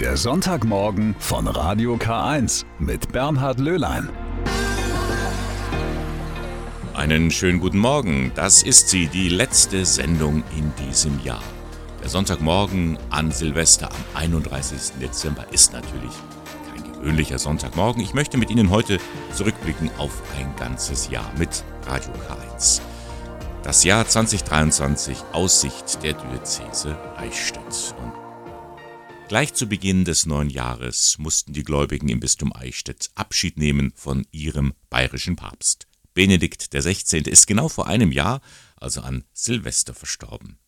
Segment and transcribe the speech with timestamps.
[0.00, 4.10] Der Sonntagmorgen von Radio K1 mit Bernhard Löhlein.
[6.92, 8.30] Einen schönen guten Morgen.
[8.34, 11.42] Das ist sie, die letzte Sendung in diesem Jahr.
[12.02, 14.98] Der Sonntagmorgen an Silvester am 31.
[15.00, 16.12] Dezember ist natürlich
[16.74, 18.02] kein gewöhnlicher Sonntagmorgen.
[18.02, 18.98] Ich möchte mit Ihnen heute
[19.32, 22.82] zurückblicken auf ein ganzes Jahr mit Radio K1.
[23.62, 27.94] Das Jahr 2023 Aussicht der Diözese Eichstätt.
[28.02, 28.12] Und
[29.28, 34.26] gleich zu Beginn des neuen Jahres mussten die Gläubigen im Bistum Eichstätt Abschied nehmen von
[34.30, 35.86] ihrem bayerischen Papst.
[36.14, 37.18] Benedikt XVI.
[37.28, 38.40] ist genau vor einem Jahr,
[38.76, 40.58] also an Silvester, verstorben.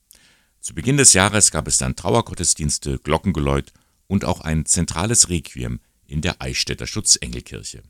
[0.61, 3.73] Zu Beginn des Jahres gab es dann Trauergottesdienste, Glockengeläut
[4.07, 7.83] und auch ein zentrales Requiem in der Eichstätter Schutzengelkirche.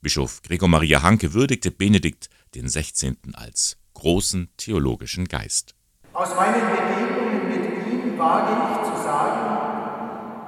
[0.00, 3.16] Bischof Gregor Maria Hanke würdigte Benedikt XVI.
[3.32, 5.74] als großen theologischen Geist.
[6.12, 9.01] Aus meinen Begegnungen mit ihm wage ich zu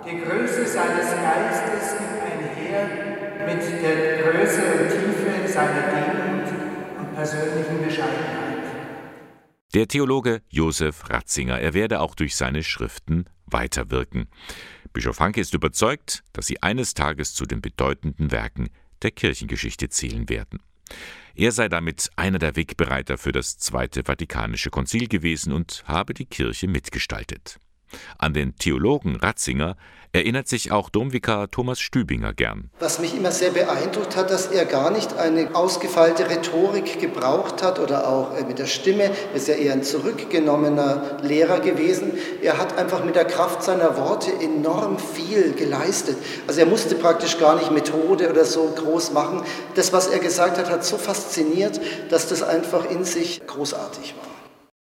[0.07, 7.85] die Größe seines Geistes geht einher mit der Größe und Tiefe seiner Demut und persönlichen
[7.85, 8.65] Bescheidenheit.
[9.73, 14.29] Der Theologe Josef Ratzinger, er werde auch durch seine Schriften weiterwirken.
[14.93, 18.69] Bischof Hanke ist überzeugt, dass sie eines Tages zu den bedeutenden Werken
[19.03, 20.61] der Kirchengeschichte zählen werden.
[21.35, 26.27] Er sei damit einer der Wegbereiter für das Zweite Vatikanische Konzil gewesen und habe die
[26.27, 27.59] Kirche mitgestaltet.
[28.19, 29.77] An den Theologen Ratzinger
[30.15, 32.71] erinnert sich auch Domvikar Thomas Stübinger gern.
[32.79, 37.81] Was mich immer sehr beeindruckt hat, dass er gar nicht eine ausgefeilte Rhetorik gebraucht hat
[37.81, 39.05] oder auch äh, mit der Stimme.
[39.05, 42.13] Er ist ja eher ein zurückgenommener Lehrer gewesen.
[42.43, 46.17] Er hat einfach mit der Kraft seiner Worte enorm viel geleistet.
[46.47, 49.43] Also er musste praktisch gar nicht Methode oder so groß machen.
[49.75, 54.34] Das, was er gesagt hat, hat so fasziniert, dass das einfach in sich großartig war.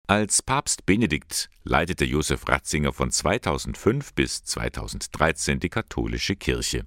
[0.08, 6.84] Als Papst Benedikt leitete Josef Ratzinger von 2005 bis 2013 die katholische Kirche.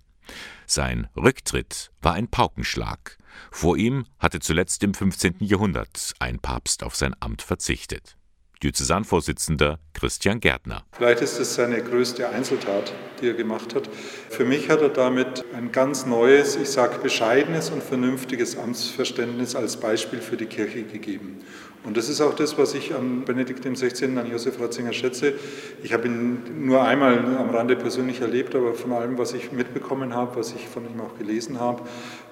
[0.66, 3.18] Sein Rücktritt war ein Paukenschlag.
[3.52, 5.36] Vor ihm hatte zuletzt im 15.
[5.40, 8.16] Jahrhundert ein Papst auf sein Amt verzichtet.
[8.64, 10.84] Diözesanvorsitzender Christian Gärtner.
[10.92, 13.90] Vielleicht ist es seine größte Einzeltat, die er gemacht hat.
[14.30, 19.78] Für mich hat er damit ein ganz neues, ich sage bescheidenes und vernünftiges Amtsverständnis als
[19.78, 21.40] Beispiel für die Kirche gegeben.
[21.84, 25.34] Und das ist auch das, was ich an Benedikt XVI., an Josef Ratzinger schätze.
[25.82, 30.14] Ich habe ihn nur einmal am Rande persönlich erlebt, aber von allem, was ich mitbekommen
[30.14, 31.84] habe, was ich von ihm auch gelesen habe,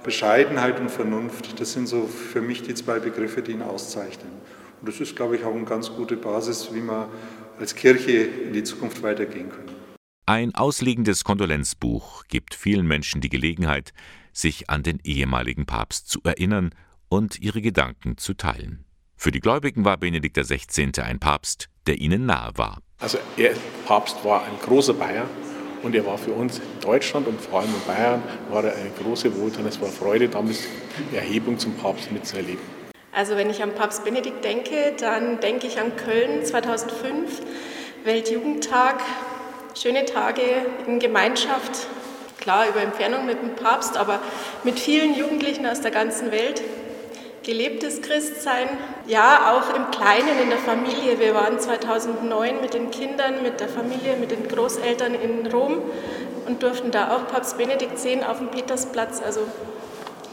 [0.03, 4.31] Bescheidenheit und Vernunft, das sind so für mich die zwei Begriffe, die ihn auszeichnen.
[4.81, 7.09] Und das ist, glaube ich, auch eine ganz gute Basis, wie wir
[7.57, 9.71] als Kirche in die Zukunft weitergehen können.
[10.25, 13.93] Ein ausliegendes Kondolenzbuch gibt vielen Menschen die Gelegenheit,
[14.33, 16.75] sich an den ehemaligen Papst zu erinnern
[17.07, 18.83] und ihre Gedanken zu teilen.
[19.19, 20.91] Für die Gläubigen war Benedikt XVI.
[21.01, 22.77] ein Papst, der ihnen nahe war.
[22.99, 23.53] Also er
[23.87, 25.25] Papst war ein großer Bayer
[25.81, 28.91] und er war für uns in Deutschland und vor allem in Bayern war er eine
[28.91, 29.65] große Wohltat.
[29.65, 30.65] Es war Freude, damals
[31.11, 32.61] die Erhebung zum Papst mitzuerleben.
[33.11, 37.41] Also wenn ich an Papst Benedikt denke, dann denke ich an Köln 2005,
[38.03, 39.01] Weltjugendtag,
[39.73, 40.43] schöne Tage
[40.85, 41.87] in Gemeinschaft,
[42.39, 44.21] klar über Entfernung mit dem Papst, aber
[44.63, 46.61] mit vielen Jugendlichen aus der ganzen Welt.
[47.47, 48.67] Gelebtes Christsein,
[49.07, 51.17] ja, auch im Kleinen, in der Familie.
[51.17, 55.77] Wir waren 2009 mit den Kindern, mit der Familie, mit den Großeltern in Rom
[56.45, 59.21] und durften da auch Papst Benedikt sehen auf dem Petersplatz.
[59.25, 59.39] Also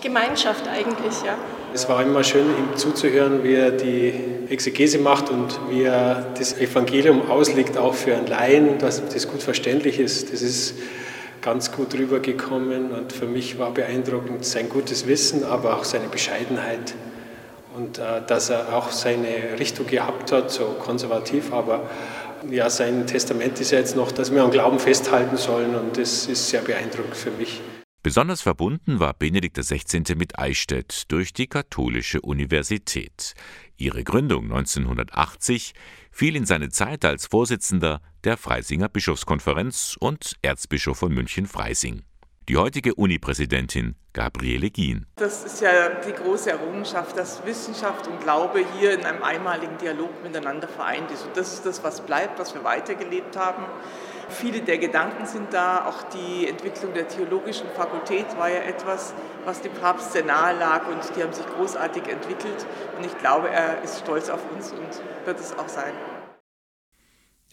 [0.03, 1.37] Gemeinschaft eigentlich, ja.
[1.73, 4.13] Es war immer schön, ihm zuzuhören, wie er die
[4.51, 9.41] Exegese macht und wie er das Evangelium auslegt, auch für einen Laien, dass das gut
[9.41, 10.33] verständlich ist.
[10.33, 10.75] Das ist
[11.45, 16.95] ganz gut rübergekommen und für mich war beeindruckend sein gutes Wissen, aber auch seine Bescheidenheit
[17.77, 21.91] und äh, dass er auch seine Richtung gehabt hat, so konservativ, aber
[22.51, 26.27] ja, sein Testament ist ja jetzt noch, dass wir am Glauben festhalten sollen und das
[26.27, 27.61] ist sehr beeindruckend für mich.
[28.03, 30.15] Besonders verbunden war Benedikt XVI.
[30.17, 33.35] mit Eichstätt durch die Katholische Universität.
[33.77, 35.75] Ihre Gründung 1980
[36.11, 42.03] fiel in seine Zeit als Vorsitzender der Freisinger Bischofskonferenz und Erzbischof von München-Freising.
[42.49, 45.07] Die heutige Unipräsidentin Gabriele Gien.
[45.17, 50.23] Das ist ja die große Errungenschaft, dass Wissenschaft und Glaube hier in einem einmaligen Dialog
[50.23, 51.27] miteinander vereint ist.
[51.27, 53.65] Und das ist das, was bleibt, was wir weitergelebt haben.
[54.29, 59.15] Viele der Gedanken sind da, auch die Entwicklung der theologischen Fakultät war ja etwas,
[59.45, 62.67] was dem Papst sehr nahe lag und die haben sich großartig entwickelt
[62.97, 65.93] und ich glaube, er ist stolz auf uns und wird es auch sein.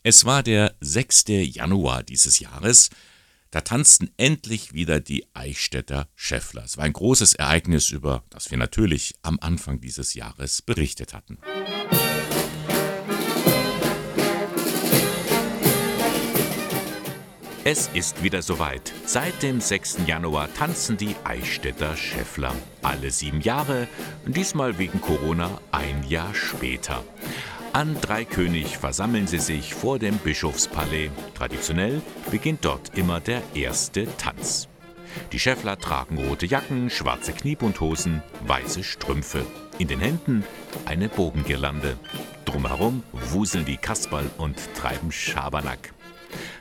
[0.03, 1.25] Es war der 6.
[1.27, 2.89] Januar dieses Jahres.
[3.51, 6.63] Da tanzten endlich wieder die Eichstätter Schäffler.
[6.63, 11.37] Es war ein großes Ereignis, über das wir natürlich am Anfang dieses Jahres berichtet hatten.
[17.63, 18.91] Es ist wieder soweit.
[19.05, 19.99] Seit dem 6.
[20.07, 22.55] Januar tanzen die Eichstätter Schäffler.
[22.81, 23.87] Alle sieben Jahre,
[24.25, 27.03] diesmal wegen Corona ein Jahr später.
[27.73, 31.09] An Dreikönig versammeln sie sich vor dem Bischofspalais.
[31.35, 34.67] Traditionell beginnt dort immer der erste Tanz.
[35.31, 39.45] Die Schäffler tragen rote Jacken, schwarze Kniebundhosen, weiße Strümpfe.
[39.77, 40.43] In den Händen
[40.83, 41.97] eine Bogengirlande.
[42.43, 45.93] Drumherum wuseln die Kasperl und treiben Schabernack.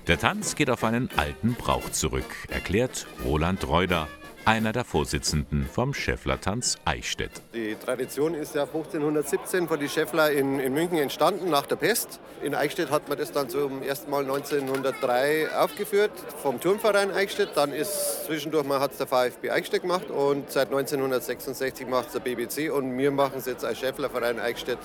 [0.06, 4.06] Der Tanz geht auf einen alten Brauch zurück, erklärt Roland Reuter,
[4.44, 7.30] einer der Vorsitzenden vom Schäffler-Tanz Eichstätt.
[7.54, 12.20] Die Tradition ist ja 1517 von den Schäffler in, in München entstanden, nach der Pest.
[12.42, 17.50] In Eichstätt hat man das dann zum ersten Mal 1903 aufgeführt vom Turmverein Eichstätt.
[17.54, 22.12] Dann ist zwischendurch mal hat es der VfB Eichstätt gemacht und seit 1966 macht es
[22.12, 24.78] der BBC und wir machen es jetzt als Schäfflerverein Eichstätt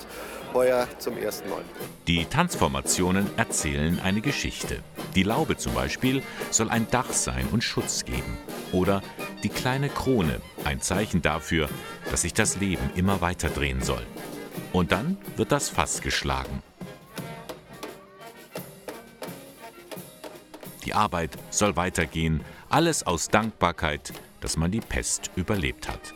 [0.52, 1.62] heuer zum ersten Mal.
[2.06, 4.82] Die Tanzformationen erzählen eine Geschichte.
[5.14, 8.36] Die Laube zum Beispiel soll ein Dach sein und Schutz geben.
[8.72, 9.02] Oder
[9.46, 11.68] die kleine Krone, ein Zeichen dafür,
[12.10, 14.04] dass sich das Leben immer weiter drehen soll.
[14.72, 16.64] Und dann wird das Fass geschlagen.
[20.84, 22.40] Die Arbeit soll weitergehen,
[22.70, 26.14] alles aus Dankbarkeit, dass man die Pest überlebt hat.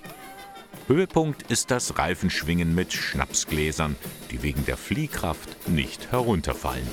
[0.88, 3.94] Höhepunkt ist das Reifenschwingen mit Schnapsgläsern,
[4.32, 6.88] die wegen der Fliehkraft nicht herunterfallen.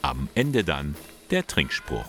[0.00, 0.96] Am Ende dann
[1.30, 2.06] der Trinkspruch.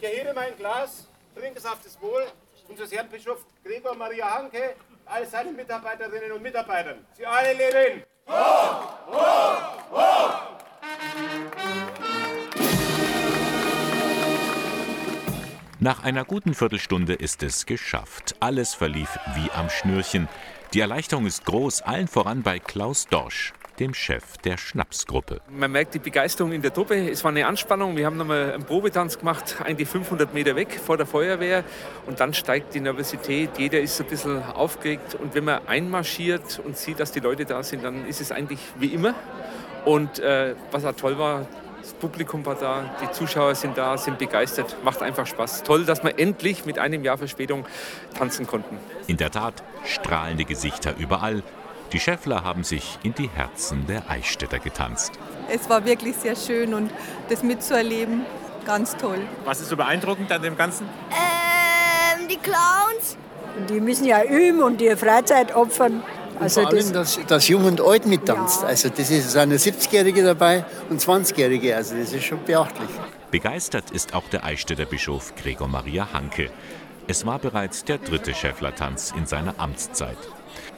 [0.00, 2.26] Ich erhebe mein Glas, trinke es auf das Wohl
[2.68, 4.74] unseres Herrn Bischof Gregor Maria Hanke,
[5.04, 7.06] all seinen Mitarbeiterinnen und Mitarbeitern.
[7.16, 8.02] Sie alle leben!
[8.26, 9.06] Hoch!
[9.06, 9.92] Hoch!
[9.92, 10.56] Hoch!
[15.78, 18.34] Nach einer guten Viertelstunde ist es geschafft.
[18.40, 20.28] Alles verlief wie am Schnürchen.
[20.74, 25.40] Die Erleichterung ist groß, allen voran bei Klaus Dorsch, dem Chef der Schnapsgruppe.
[25.48, 27.10] Man merkt die Begeisterung in der Truppe.
[27.10, 27.96] Es war eine Anspannung.
[27.96, 31.64] Wir haben nochmal einen Probetanz gemacht, eigentlich 500 Meter weg vor der Feuerwehr.
[32.06, 33.50] Und dann steigt die Nervosität.
[33.58, 35.14] Jeder ist ein bisschen aufgeregt.
[35.14, 38.60] Und wenn man einmarschiert und sieht, dass die Leute da sind, dann ist es eigentlich
[38.78, 39.14] wie immer.
[39.84, 41.46] Und äh, was auch toll war,
[41.86, 45.62] das Publikum war da, die Zuschauer sind da, sind begeistert, macht einfach Spaß.
[45.62, 47.64] Toll, dass wir endlich mit einem Jahr Verspätung
[48.18, 48.76] tanzen konnten.
[49.06, 51.44] In der Tat, strahlende Gesichter überall.
[51.92, 55.12] Die Schäffler haben sich in die Herzen der Eichstätter getanzt.
[55.48, 56.90] Es war wirklich sehr schön und
[57.28, 58.26] das mitzuerleben,
[58.64, 59.20] ganz toll.
[59.44, 60.88] Was ist so beeindruckend an dem Ganzen?
[61.10, 63.16] Ähm, die Clowns.
[63.68, 66.02] Die müssen ja üben und ihre Freizeit opfern.
[66.38, 68.62] Also vor allem, dass, dass Jung und Alt mittanzt.
[68.62, 68.68] Ja.
[68.68, 71.74] Also das ist eine 70-Jährige dabei und 20-Jährige.
[71.74, 72.90] Also das ist schon beachtlich.
[73.30, 76.50] Begeistert ist auch der Eichstätter Bischof Gregor Maria Hanke.
[77.06, 80.18] Es war bereits der dritte Schäfflertanz in seiner Amtszeit.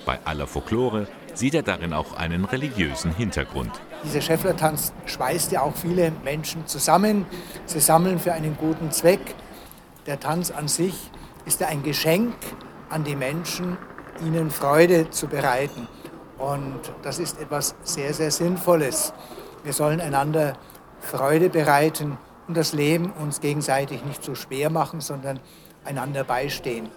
[0.05, 3.71] Bei aller Folklore sieht er darin auch einen religiösen Hintergrund.
[4.05, 7.27] Dieser Schäfflertanz schweißt ja auch viele Menschen zusammen.
[7.67, 9.35] Sie sammeln für einen guten Zweck.
[10.07, 11.11] Der Tanz an sich
[11.47, 12.35] ist ja ein Geschenk
[12.89, 13.77] an die Menschen
[14.25, 15.87] ihnen Freude zu bereiten.
[16.39, 19.13] Und das ist etwas sehr, sehr Sinnvolles.
[19.65, 20.55] Wir sollen einander
[21.01, 25.41] Freude bereiten und das Leben uns gegenseitig nicht so schwer machen, sondern
[25.85, 26.89] einander beistehen.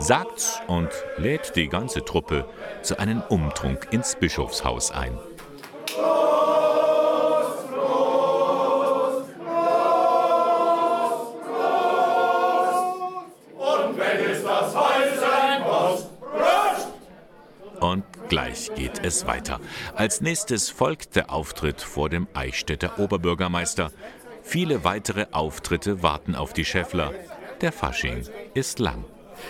[0.00, 2.48] Sagt's und lädt die ganze Truppe
[2.82, 5.18] zu einem Umtrunk ins Bischofshaus ein.
[17.80, 19.58] Und gleich geht es weiter.
[19.96, 23.90] Als nächstes folgt der Auftritt vor dem Eichstätter Oberbürgermeister.
[24.42, 27.12] Viele weitere Auftritte warten auf die Schäffler.
[27.60, 29.04] Der Fasching ist lang.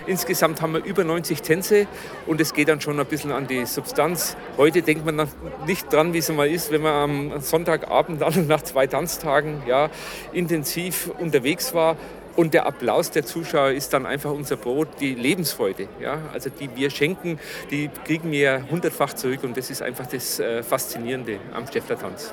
[0.07, 1.87] Insgesamt haben wir über 90 Tänze
[2.27, 4.37] und es geht dann schon ein bisschen an die Substanz.
[4.57, 5.29] Heute denkt man
[5.67, 9.91] nicht dran, wie es mal ist, wenn man am Sonntagabend nach zwei Tanztagen ja,
[10.33, 11.97] intensiv unterwegs war.
[12.37, 15.89] Und der Applaus der Zuschauer ist dann einfach unser Brot, die Lebensfreude.
[16.01, 16.23] Ja?
[16.33, 17.41] Also die wir schenken,
[17.73, 22.33] die kriegen wir hundertfach zurück und das ist einfach das äh, Faszinierende am Steffler-Tanz.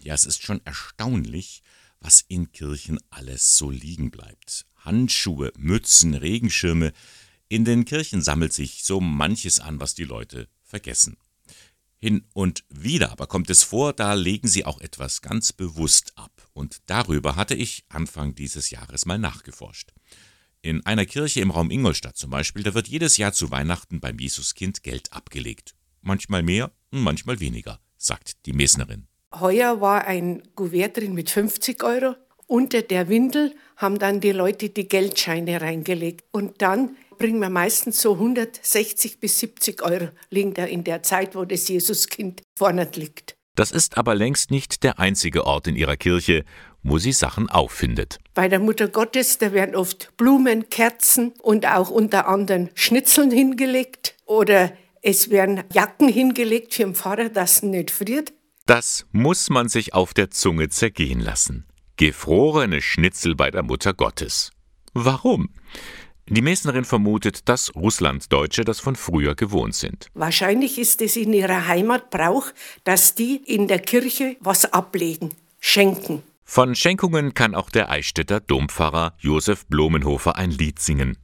[0.00, 1.62] Ja, es ist schon erstaunlich,
[2.00, 4.66] was in Kirchen alles so liegen bleibt.
[4.84, 6.92] Handschuhe, Mützen, Regenschirme.
[7.48, 11.16] In den Kirchen sammelt sich so manches an, was die Leute vergessen.
[11.98, 16.32] Hin und wieder aber kommt es vor, da legen sie auch etwas ganz bewusst ab.
[16.52, 19.92] Und darüber hatte ich Anfang dieses Jahres mal nachgeforscht.
[20.62, 24.18] In einer Kirche im Raum Ingolstadt zum Beispiel, da wird jedes Jahr zu Weihnachten beim
[24.18, 25.74] Jesuskind Geld abgelegt.
[26.00, 29.06] Manchmal mehr, manchmal weniger, sagt die Mesnerin.
[29.34, 32.16] Heuer war ein Kuvert drin mit 50 Euro.
[32.52, 36.26] Unter der Windel haben dann die Leute die Geldscheine reingelegt.
[36.32, 41.34] Und dann bringen wir meistens so 160 bis 70 Euro, liegen da in der Zeit,
[41.34, 43.36] wo das Jesuskind vorne liegt.
[43.54, 46.44] Das ist aber längst nicht der einzige Ort in ihrer Kirche,
[46.82, 48.18] wo sie Sachen auffindet.
[48.34, 54.14] Bei der Mutter Gottes, da werden oft Blumen, Kerzen und auch unter anderem Schnitzeln hingelegt
[54.26, 58.34] oder es werden Jacken hingelegt für den Pfarrer, dass er nicht friert.
[58.66, 61.64] Das muss man sich auf der Zunge zergehen lassen.
[62.02, 64.50] Gefrorene Schnitzel bei der Mutter Gottes.
[64.92, 65.50] Warum?
[66.28, 70.08] Die Mesnerin vermutet, dass Russlanddeutsche das von früher gewohnt sind.
[70.12, 72.46] Wahrscheinlich ist es in ihrer Heimat Brauch,
[72.82, 75.28] dass die in der Kirche was ablegen,
[75.60, 76.24] schenken.
[76.42, 81.18] Von Schenkungen kann auch der Eichstätter Dompfarrer Josef Blumenhofer ein Lied singen.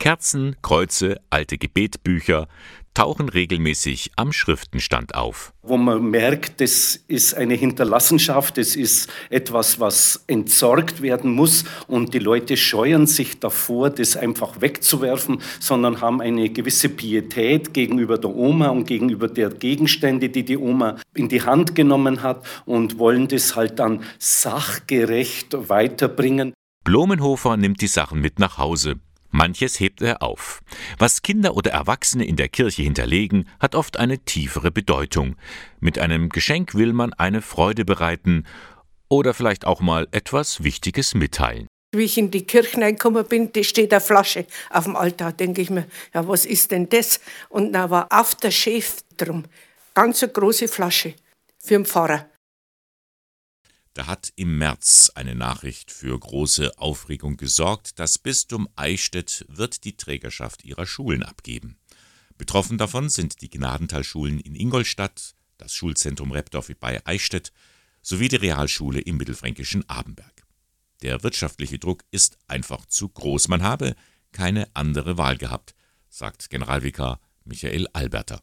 [0.00, 2.48] Kerzen, Kreuze, alte Gebetbücher,
[2.94, 5.52] tauchen regelmäßig am Schriftenstand auf.
[5.62, 12.14] Wo man merkt, das ist eine Hinterlassenschaft, das ist etwas, was entsorgt werden muss und
[12.14, 18.34] die Leute scheuen sich davor, das einfach wegzuwerfen, sondern haben eine gewisse Pietät gegenüber der
[18.34, 23.28] Oma und gegenüber der Gegenstände, die die Oma in die Hand genommen hat und wollen
[23.28, 26.54] das halt dann sachgerecht weiterbringen.
[26.84, 28.96] Blumenhofer nimmt die Sachen mit nach Hause.
[29.34, 30.62] Manches hebt er auf.
[30.96, 35.34] Was Kinder oder Erwachsene in der Kirche hinterlegen, hat oft eine tiefere Bedeutung.
[35.80, 38.44] Mit einem Geschenk will man eine Freude bereiten
[39.08, 41.66] oder vielleicht auch mal etwas Wichtiges mitteilen.
[41.92, 45.32] Wie ich in die Kirche reingekommen bin, da steht eine Flasche auf dem Altar.
[45.32, 47.20] Denke ich mir, ja, was ist denn das?
[47.48, 49.44] Und da war auf der Chef drum.
[49.94, 51.14] Ganz eine große Flasche
[51.58, 52.26] für den Pfarrer.
[53.94, 58.00] Da hat im März eine Nachricht für große Aufregung gesorgt.
[58.00, 61.78] Das Bistum Eichstätt wird die Trägerschaft ihrer Schulen abgeben.
[62.36, 67.52] Betroffen davon sind die Gnadentalschulen in Ingolstadt, das Schulzentrum Repdorf bei Eichstätt
[68.02, 70.44] sowie die Realschule im mittelfränkischen Abenberg.
[71.02, 73.46] Der wirtschaftliche Druck ist einfach zu groß.
[73.46, 73.94] Man habe
[74.32, 75.76] keine andere Wahl gehabt,
[76.08, 78.42] sagt Generalvikar Michael Alberter.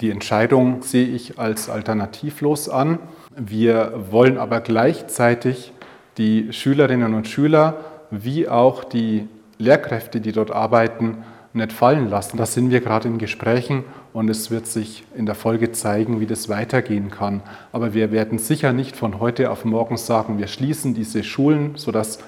[0.00, 2.98] Die Entscheidung sehe ich als alternativlos an.
[3.36, 5.72] Wir wollen aber gleichzeitig
[6.16, 7.76] die Schülerinnen und Schüler
[8.10, 9.28] wie auch die
[9.58, 11.18] Lehrkräfte, die dort arbeiten,
[11.52, 12.36] nicht fallen lassen.
[12.36, 16.26] Da sind wir gerade in Gesprächen und es wird sich in der Folge zeigen, wie
[16.26, 17.42] das weitergehen kann.
[17.72, 22.20] Aber wir werden sicher nicht von heute auf morgen sagen, wir schließen diese Schulen, sodass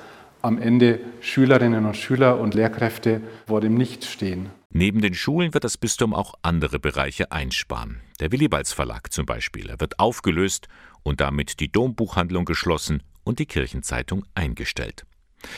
[0.43, 4.51] am Ende Schülerinnen und Schüler und Lehrkräfte vor dem Nichts stehen.
[4.75, 8.01] Neben den Schulen wird das Bistum auch andere Bereiche einsparen.
[8.21, 9.69] Der Willibalds Verlag zum Beispiel.
[9.69, 10.67] Er wird aufgelöst
[11.03, 15.05] und damit die Dombuchhandlung geschlossen und die Kirchenzeitung eingestellt.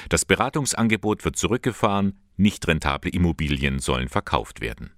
[0.08, 4.92] Das Beratungsangebot wird zurückgefahren, nicht rentable Immobilien sollen verkauft werden.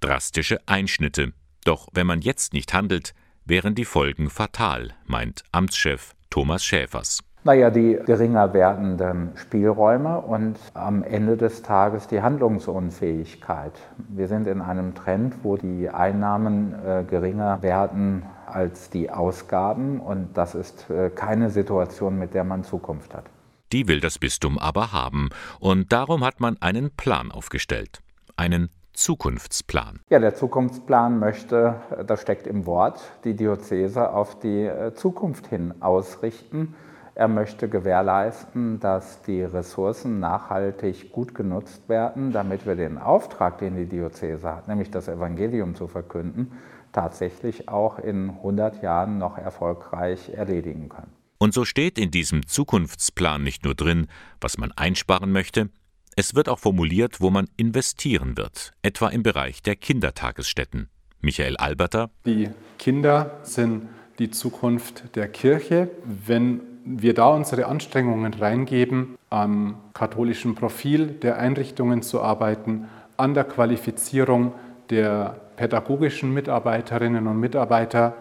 [0.00, 1.32] Drastische Einschnitte.
[1.64, 7.20] Doch wenn man jetzt nicht handelt, wären die Folgen fatal, meint Amtschef Thomas Schäfers.
[7.42, 13.72] Naja, die geringer werdenden Spielräume und am Ende des Tages die Handlungsunfähigkeit.
[14.10, 20.36] Wir sind in einem Trend, wo die Einnahmen äh, geringer werden als die Ausgaben und
[20.36, 23.24] das ist äh, keine Situation, mit der man Zukunft hat.
[23.72, 25.30] Die will das Bistum aber haben
[25.60, 28.00] und darum hat man einen Plan aufgestellt.
[28.36, 30.00] Einen Zukunftsplan.
[30.10, 35.72] Ja, der Zukunftsplan möchte, das steckt im Wort, die Diözese auf die äh, Zukunft hin
[35.80, 36.74] ausrichten
[37.14, 43.76] er möchte gewährleisten, dass die Ressourcen nachhaltig gut genutzt werden, damit wir den Auftrag, den
[43.76, 46.52] die Diözese hat, nämlich das Evangelium zu verkünden,
[46.92, 51.12] tatsächlich auch in 100 Jahren noch erfolgreich erledigen können.
[51.38, 54.08] Und so steht in diesem Zukunftsplan nicht nur drin,
[54.40, 55.70] was man einsparen möchte,
[56.16, 60.90] es wird auch formuliert, wo man investieren wird, etwa im Bereich der Kindertagesstätten.
[61.20, 62.10] Michael Alberter.
[62.26, 63.88] Die Kinder sind
[64.18, 65.90] die Zukunft der Kirche.
[66.04, 73.44] Wenn wir da unsere Anstrengungen reingeben, am katholischen Profil der Einrichtungen zu arbeiten, an der
[73.44, 74.52] Qualifizierung
[74.88, 78.14] der pädagogischen Mitarbeiterinnen und Mitarbeiter,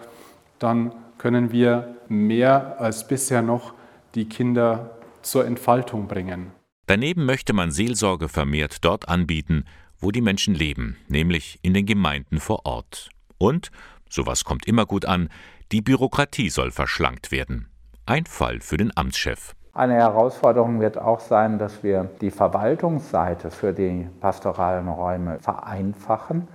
[0.60, 3.74] dann können wir mehr als bisher noch
[4.16, 6.52] die Kinder zur Entfaltung bringen.
[6.86, 9.66] Daneben möchte man Seelsorge vermehrt dort anbieten,
[10.00, 13.10] wo die Menschen leben, nämlich in den Gemeinden vor Ort.
[13.38, 13.72] Und,
[14.10, 15.30] sowas kommt immer gut an,
[15.72, 17.68] die Bürokratie soll verschlankt werden.
[18.10, 19.54] Ein Fall für den Amtschef.
[19.72, 26.48] Eine Herausforderung wird auch sein, dass wir die Verwaltungsseite für die pastoralen Räume vereinfachen,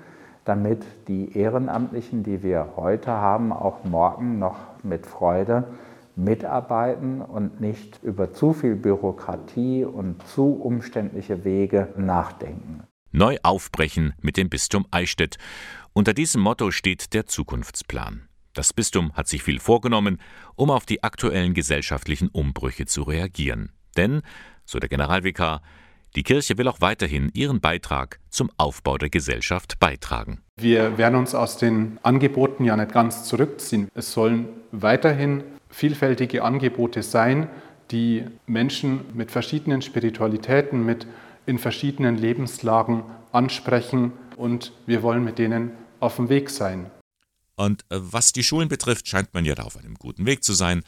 [0.44, 5.62] damit die Ehrenamtlichen, die wir heute haben, auch morgen noch mit Freude
[6.16, 12.82] mitarbeiten und nicht über zu viel Bürokratie und zu umständliche Wege nachdenken.
[13.12, 15.36] Neu aufbrechen mit dem Bistum Eichstätt.
[15.92, 18.28] Unter diesem Motto steht der Zukunftsplan.
[18.54, 20.20] Das Bistum hat sich viel vorgenommen,
[20.54, 23.72] um auf die aktuellen gesellschaftlichen Umbrüche zu reagieren.
[23.96, 24.22] Denn,
[24.64, 25.60] so der Generalvikar,
[26.16, 30.40] Die Kirche will auch weiterhin ihren Beitrag zum Aufbau der Gesellschaft beitragen.
[30.56, 33.88] Wir werden uns aus den Angeboten ja nicht ganz zurückziehen.
[33.94, 37.48] Es sollen weiterhin vielfältige Angebote sein,
[37.90, 41.08] die Menschen mit verschiedenen Spiritualitäten, mit
[41.46, 46.86] in verschiedenen Lebenslagen ansprechen und wir wollen mit denen auf dem Weg sein.
[47.56, 50.54] Und äh, was die Schulen betrifft, scheint man ja da auf einem guten Weg zu
[50.54, 50.84] sein.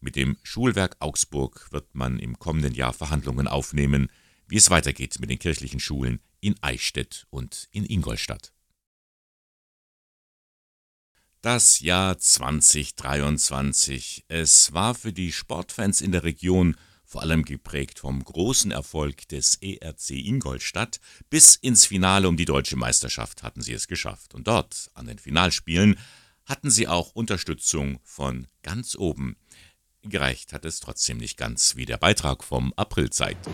[0.00, 4.08] Mit dem Schulwerk Augsburg wird man im kommenden Jahr Verhandlungen aufnehmen,
[4.46, 8.52] wie es weitergeht mit den kirchlichen Schulen in Eichstätt und in Ingolstadt.
[11.42, 14.24] Das Jahr 2023.
[14.28, 19.56] Es war für die Sportfans in der Region vor allem geprägt vom großen Erfolg des
[19.62, 21.00] ERC Ingolstadt.
[21.30, 24.34] Bis ins Finale um die deutsche Meisterschaft hatten sie es geschafft.
[24.34, 25.98] Und dort, an den Finalspielen,
[26.44, 29.36] hatten sie auch Unterstützung von ganz oben.
[30.02, 33.48] Gereicht hat es trotzdem nicht ganz, wie der Beitrag vom April zeigt.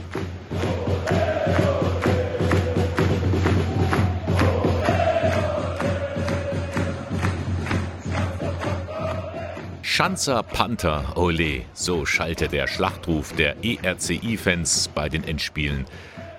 [9.94, 15.84] Schanzer Panther, ole, so schallte der Schlachtruf der ERCI-Fans bei den Endspielen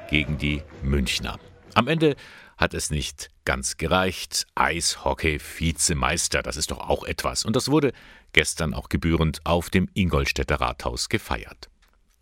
[0.10, 1.40] gegen die Münchner.
[1.76, 2.16] Am Ende
[2.58, 4.48] hat es nicht ganz gereicht.
[4.56, 7.46] Eishockey-Vizemeister, das ist doch auch etwas.
[7.46, 7.94] Und das wurde
[8.32, 11.70] gestern auch gebührend auf dem Ingolstädter Rathaus gefeiert.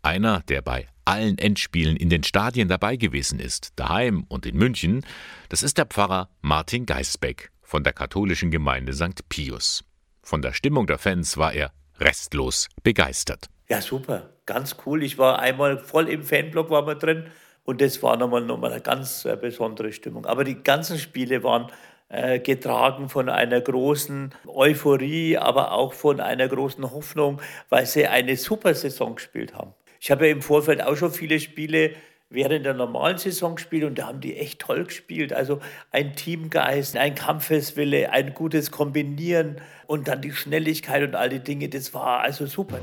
[0.02, 5.02] Einer, der bei allen Endspielen in den Stadien dabei gewesen ist, daheim und in München,
[5.48, 9.26] das ist der Pfarrer Martin Geisbeck von der katholischen Gemeinde St.
[9.30, 9.82] Pius.
[10.22, 13.46] Von der Stimmung der Fans war er restlos begeistert.
[13.68, 15.02] Ja, super, ganz cool.
[15.02, 17.26] Ich war einmal voll im Fanblock war man drin
[17.64, 20.26] und das war nochmal, nochmal eine ganz äh, besondere Stimmung.
[20.26, 21.70] Aber die ganzen Spiele waren
[22.08, 28.36] äh, getragen von einer großen Euphorie, aber auch von einer großen Hoffnung, weil sie eine
[28.36, 29.74] super Saison gespielt haben.
[30.00, 31.94] Ich habe ja im Vorfeld auch schon viele Spiele
[32.32, 35.32] während der normalen Saison gespielt und da haben die echt toll gespielt.
[35.32, 35.60] Also
[35.90, 39.60] ein Teamgeist, ein Kampfeswille, ein gutes Kombinieren
[39.92, 42.80] und dann die Schnelligkeit und all die Dinge, das war also super.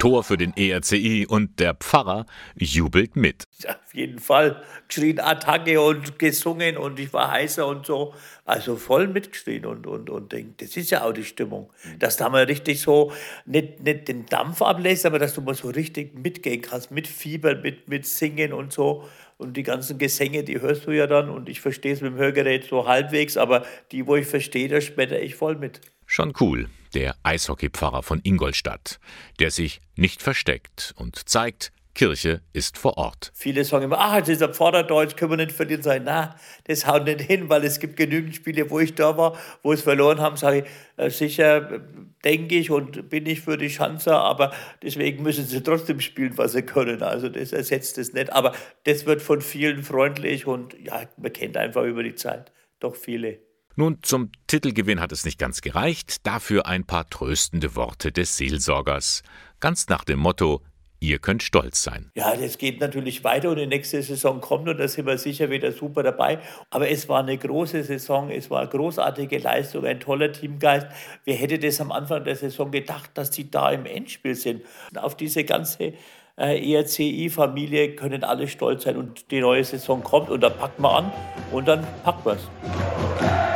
[0.00, 2.24] Tor für den ERCI und der Pfarrer
[2.56, 3.44] jubelt mit.
[3.68, 8.14] Auf jeden Fall geschrien Attacke und gesungen und ich war heißer und so.
[8.46, 11.70] Also voll mitgeschrien und, und, und denkt, das ist ja auch die Stimmung.
[11.98, 13.12] Dass da mal richtig so,
[13.44, 17.60] nicht, nicht den Dampf ablässt, aber dass du mal so richtig mitgehen kannst, mit Fiebern,
[17.60, 19.06] mit, mit Singen und so.
[19.40, 22.18] Und die ganzen Gesänge, die hörst du ja dann und ich verstehe es mit dem
[22.18, 25.80] Hörgerät so halbwegs, aber die, wo ich verstehe, da schmetter ich voll mit.
[26.04, 29.00] Schon cool, der Eishockeypfarrer von Ingolstadt,
[29.38, 33.30] der sich nicht versteckt und zeigt, Kirche ist vor Ort.
[33.34, 35.82] Viele sagen immer, ah, das ist ein Pfarrerdeutsch, können wir nicht verlieren.
[35.82, 36.34] Sag ich, na,
[36.64, 39.82] das haut nicht hin, weil es gibt genügend Spiele, wo ich da war, wo es
[39.82, 40.64] verloren haben, sage ich,
[40.96, 41.82] äh, sicher
[42.24, 44.50] denke ich und bin ich für die Schanzer, aber
[44.82, 47.02] deswegen müssen sie trotzdem spielen, was sie können.
[47.02, 48.32] Also das ersetzt es nicht.
[48.32, 52.96] Aber das wird von vielen freundlich und ja, man kennt einfach über die Zeit doch
[52.96, 53.40] viele.
[53.76, 59.22] Nun, zum Titelgewinn hat es nicht ganz gereicht, dafür ein paar tröstende Worte des Seelsorgers.
[59.60, 60.62] Ganz nach dem Motto,
[61.00, 62.10] ihr könnt stolz sein.
[62.14, 65.50] Ja, das geht natürlich weiter und die nächste Saison kommt und da sind wir sicher
[65.50, 66.38] wieder super dabei.
[66.68, 70.86] Aber es war eine große Saison, es war eine großartige Leistung, ein toller Teamgeist.
[71.24, 74.62] Wer hätte das am Anfang der Saison gedacht, dass die da im Endspiel sind?
[74.90, 75.94] Und auf diese ganze
[76.36, 80.96] äh, ERCI-Familie können alle stolz sein und die neue Saison kommt und da packen wir
[80.96, 81.12] an
[81.50, 83.49] und dann packen wir es.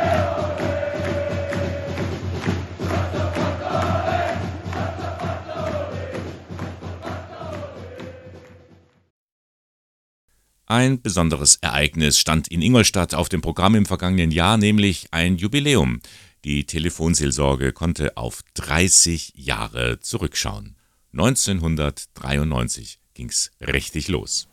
[10.67, 16.01] Ein besonderes Ereignis stand in Ingolstadt auf dem Programm im vergangenen Jahr, nämlich ein Jubiläum.
[16.43, 20.75] Die Telefonseelsorge konnte auf 30 Jahre zurückschauen.
[21.13, 24.47] 1993 ging's richtig los.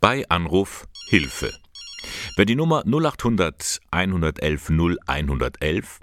[0.00, 1.54] Bei Anruf Hilfe.
[2.34, 6.00] Wer die Nummer 0800 111 0111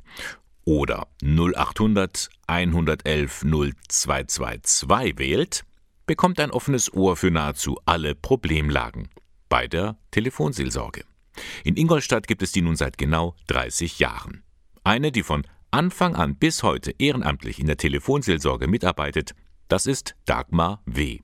[0.63, 5.65] oder 0800 111 0222 wählt,
[6.09, 9.09] bekommt ein offenes Ohr für nahezu alle Problemlagen
[9.47, 11.03] bei der Telefonseelsorge.
[11.63, 14.41] In Ingolstadt gibt es die nun seit genau 30 Jahren.
[14.83, 19.35] Eine, die von Anfang an bis heute ehrenamtlich in der Telefonseelsorge mitarbeitet,
[19.67, 21.19] das ist Dagmar W.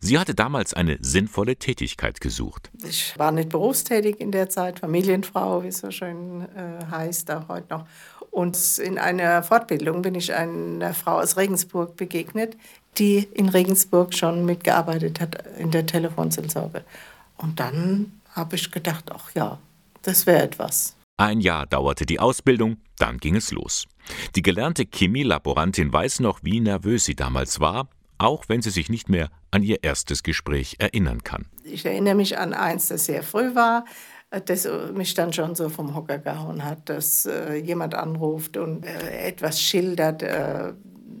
[0.00, 2.70] Sie hatte damals eine sinnvolle Tätigkeit gesucht.
[2.88, 7.48] Ich war nicht berufstätig in der Zeit, Familienfrau, wie es so schön äh, heißt, auch
[7.48, 7.86] heute noch.
[8.30, 12.56] Und in einer Fortbildung bin ich einer Frau aus Regensburg begegnet,
[12.98, 16.84] die in Regensburg schon mitgearbeitet hat in der Telefonseelsorge.
[17.36, 19.58] Und dann habe ich gedacht, ach ja,
[20.02, 20.96] das wäre etwas.
[21.18, 23.86] Ein Jahr dauerte die Ausbildung, dann ging es los.
[24.34, 29.08] Die gelernte Chemielaborantin weiß noch, wie nervös sie damals war, auch wenn sie sich nicht
[29.08, 31.46] mehr an ihr erstes Gespräch erinnern kann.
[31.64, 33.84] Ich erinnere mich an eins, das sehr früh war,
[34.44, 39.28] das mich dann schon so vom Hocker gehauen hat, dass äh, jemand anruft und äh,
[39.28, 40.74] etwas schildert, äh,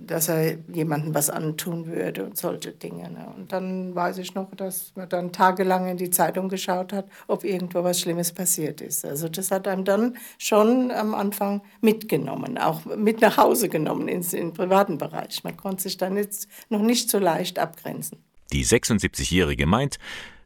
[0.06, 3.10] dass er jemandem was antun würde und solche Dinge.
[3.10, 3.26] Ne?
[3.36, 7.44] Und dann weiß ich noch, dass man dann tagelang in die Zeitung geschaut hat, ob
[7.44, 9.04] irgendwo was Schlimmes passiert ist.
[9.04, 14.32] Also das hat einem dann schon am Anfang mitgenommen, auch mit nach Hause genommen ins,
[14.32, 15.44] in den privaten Bereich.
[15.44, 18.18] Man konnte sich dann jetzt noch nicht so leicht abgrenzen.
[18.52, 19.98] Die 76-Jährige meint,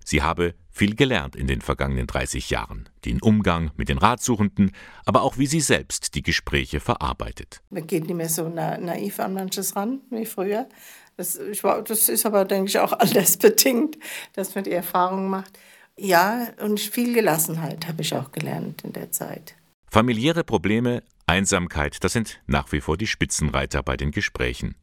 [0.04, 2.88] Sie habe viel gelernt in den vergangenen 30 Jahren.
[3.04, 4.72] Den Umgang mit den Ratsuchenden,
[5.04, 7.60] aber auch wie sie selbst die Gespräche verarbeitet.
[7.70, 10.68] Man geht nicht mehr so na naiv an manches ran wie früher.
[11.16, 13.98] Das, ich, das ist aber, denke ich, auch alles bedingt,
[14.32, 15.58] dass man die Erfahrung macht.
[15.96, 19.54] Ja, und viel Gelassenheit habe ich auch gelernt in der Zeit.
[19.90, 24.76] Familiäre Probleme, Einsamkeit, das sind nach wie vor die Spitzenreiter bei den Gesprächen.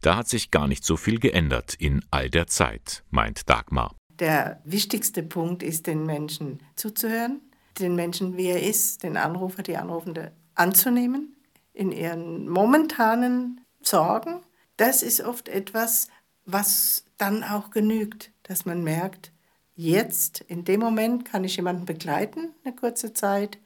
[0.00, 3.96] Da hat sich gar nicht so viel geändert in all der Zeit, meint Dagmar.
[4.20, 7.40] Der wichtigste Punkt ist, den Menschen zuzuhören,
[7.78, 11.36] den Menschen, wie er ist, den Anrufer, die Anrufende anzunehmen,
[11.72, 14.42] in ihren momentanen Sorgen.
[14.76, 16.08] Das ist oft etwas,
[16.44, 19.32] was dann auch genügt, dass man merkt,
[19.74, 23.58] jetzt, in dem Moment kann ich jemanden begleiten, eine kurze Zeit.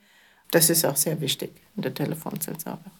[0.52, 2.90] Das ist auch sehr wichtig in der Telefonseelsorge.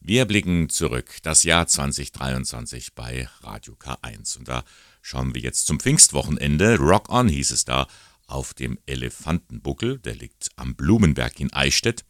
[0.00, 4.38] Wir blicken zurück, das Jahr 2023 bei Radio K1.
[4.38, 4.62] Und da
[5.06, 6.78] schauen wir jetzt zum Pfingstwochenende.
[6.78, 7.86] Rock On hieß es da
[8.26, 12.04] auf dem Elefantenbuckel, der liegt am Blumenberg in Eichstätt.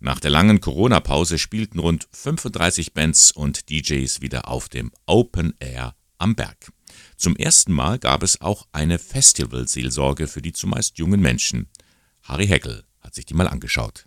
[0.00, 5.94] Nach der langen Corona-Pause spielten rund 35 Bands und DJs wieder auf dem Open Air
[6.18, 6.72] am Berg.
[7.16, 11.68] Zum ersten Mal gab es auch eine Festivalseelsorge für die zumeist jungen Menschen.
[12.24, 14.06] Harry Heckel hat sich die mal angeschaut.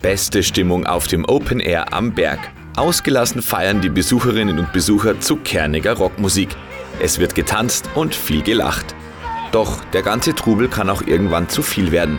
[0.00, 2.40] Beste Stimmung auf dem Open Air am Berg.
[2.76, 6.50] Ausgelassen feiern die Besucherinnen und Besucher zu kerniger Rockmusik.
[7.00, 8.94] Es wird getanzt und viel gelacht.
[9.52, 12.18] Doch der ganze Trubel kann auch irgendwann zu viel werden.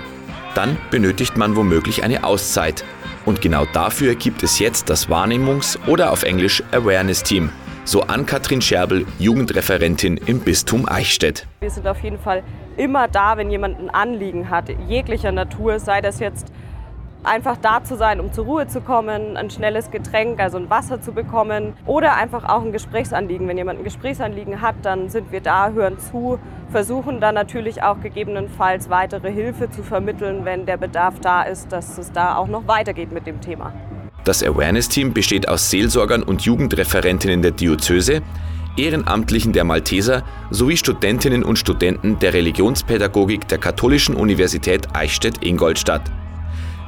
[0.54, 2.84] Dann benötigt man womöglich eine Auszeit.
[3.26, 7.50] Und genau dafür gibt es jetzt das Wahrnehmungs- oder auf Englisch Awareness Team.
[7.86, 11.48] So Ann-Kathrin Scherbel, Jugendreferentin im Bistum Eichstätt.
[11.62, 12.44] Wir sind auf jeden Fall
[12.78, 16.52] immer da, wenn jemand ein Anliegen hat, jeglicher Natur, sei das jetzt
[17.24, 21.02] einfach da zu sein, um zur Ruhe zu kommen, ein schnelles Getränk, also ein Wasser
[21.02, 23.48] zu bekommen oder einfach auch ein Gesprächsanliegen.
[23.48, 26.40] Wenn jemand ein Gesprächsanliegen hat, dann sind wir da, hören zu,
[26.72, 31.98] versuchen dann natürlich auch gegebenenfalls weitere Hilfe zu vermitteln, wenn der Bedarf da ist, dass
[31.98, 33.74] es da auch noch weitergeht mit dem Thema.
[34.24, 38.22] Das Awareness-Team besteht aus Seelsorgern und Jugendreferentinnen der Diözese,
[38.78, 46.04] Ehrenamtlichen der Malteser sowie Studentinnen und Studenten der Religionspädagogik der Katholischen Universität Eichstätt-Ingolstadt.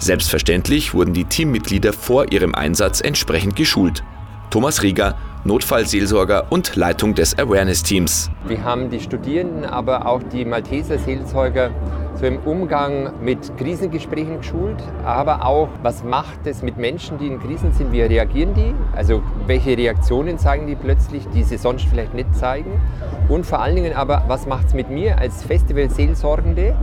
[0.03, 4.03] Selbstverständlich wurden die Teammitglieder vor ihrem Einsatz entsprechend geschult.
[4.49, 8.31] Thomas Rieger, Notfallseelsorger und Leitung des Awareness-Teams.
[8.47, 11.71] Wir haben die Studierenden, aber auch die Malteser Seelsorger
[12.15, 17.41] so im Umgang mit Krisengesprächen geschult, aber auch, was macht es mit Menschen, die in
[17.41, 18.73] Krisen sind, wie reagieren die?
[18.95, 22.79] Also welche Reaktionen zeigen die plötzlich, die sie sonst vielleicht nicht zeigen?
[23.27, 26.75] Und vor allen Dingen aber, was macht es mit mir als Festival-Seelsorgende?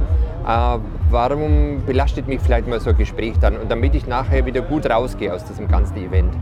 [0.47, 0.79] Äh,
[1.11, 3.57] warum belastet mich vielleicht mal so ein Gespräch dann?
[3.57, 6.35] Und damit ich nachher wieder gut rausgehe aus diesem ganzen Event.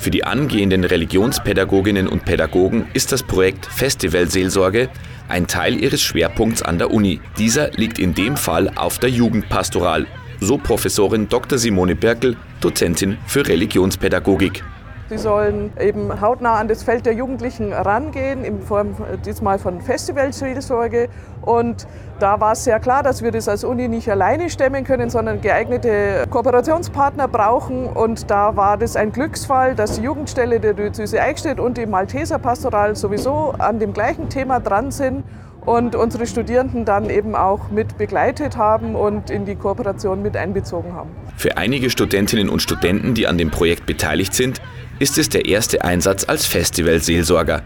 [0.00, 4.88] Für die angehenden Religionspädagoginnen und Pädagogen ist das Projekt Festivalseelsorge
[5.28, 7.20] ein Teil ihres Schwerpunkts an der Uni.
[7.36, 10.06] Dieser liegt in dem Fall auf der Jugendpastoral,
[10.40, 11.58] so Professorin Dr.
[11.58, 14.64] Simone Birkel, Dozentin für Religionspädagogik.
[15.10, 18.94] Sie sollen eben hautnah an das Feld der Jugendlichen rangehen, in Form
[19.26, 21.08] diesmal von Festivalseelsorge.
[21.42, 21.88] Und
[22.20, 25.40] da war es sehr klar, dass wir das als Uni nicht alleine stemmen können, sondern
[25.40, 27.88] geeignete Kooperationspartner brauchen.
[27.88, 32.38] Und da war das ein Glücksfall, dass die Jugendstelle der Diözese Eichstätt und die Malteser
[32.38, 35.24] Pastoral sowieso an dem gleichen Thema dran sind
[35.66, 40.94] und unsere Studierenden dann eben auch mit begleitet haben und in die Kooperation mit einbezogen
[40.94, 41.10] haben.
[41.36, 44.60] Für einige Studentinnen und Studenten, die an dem Projekt beteiligt sind,
[45.00, 47.62] ist es der erste Einsatz als Festivalseelsorger.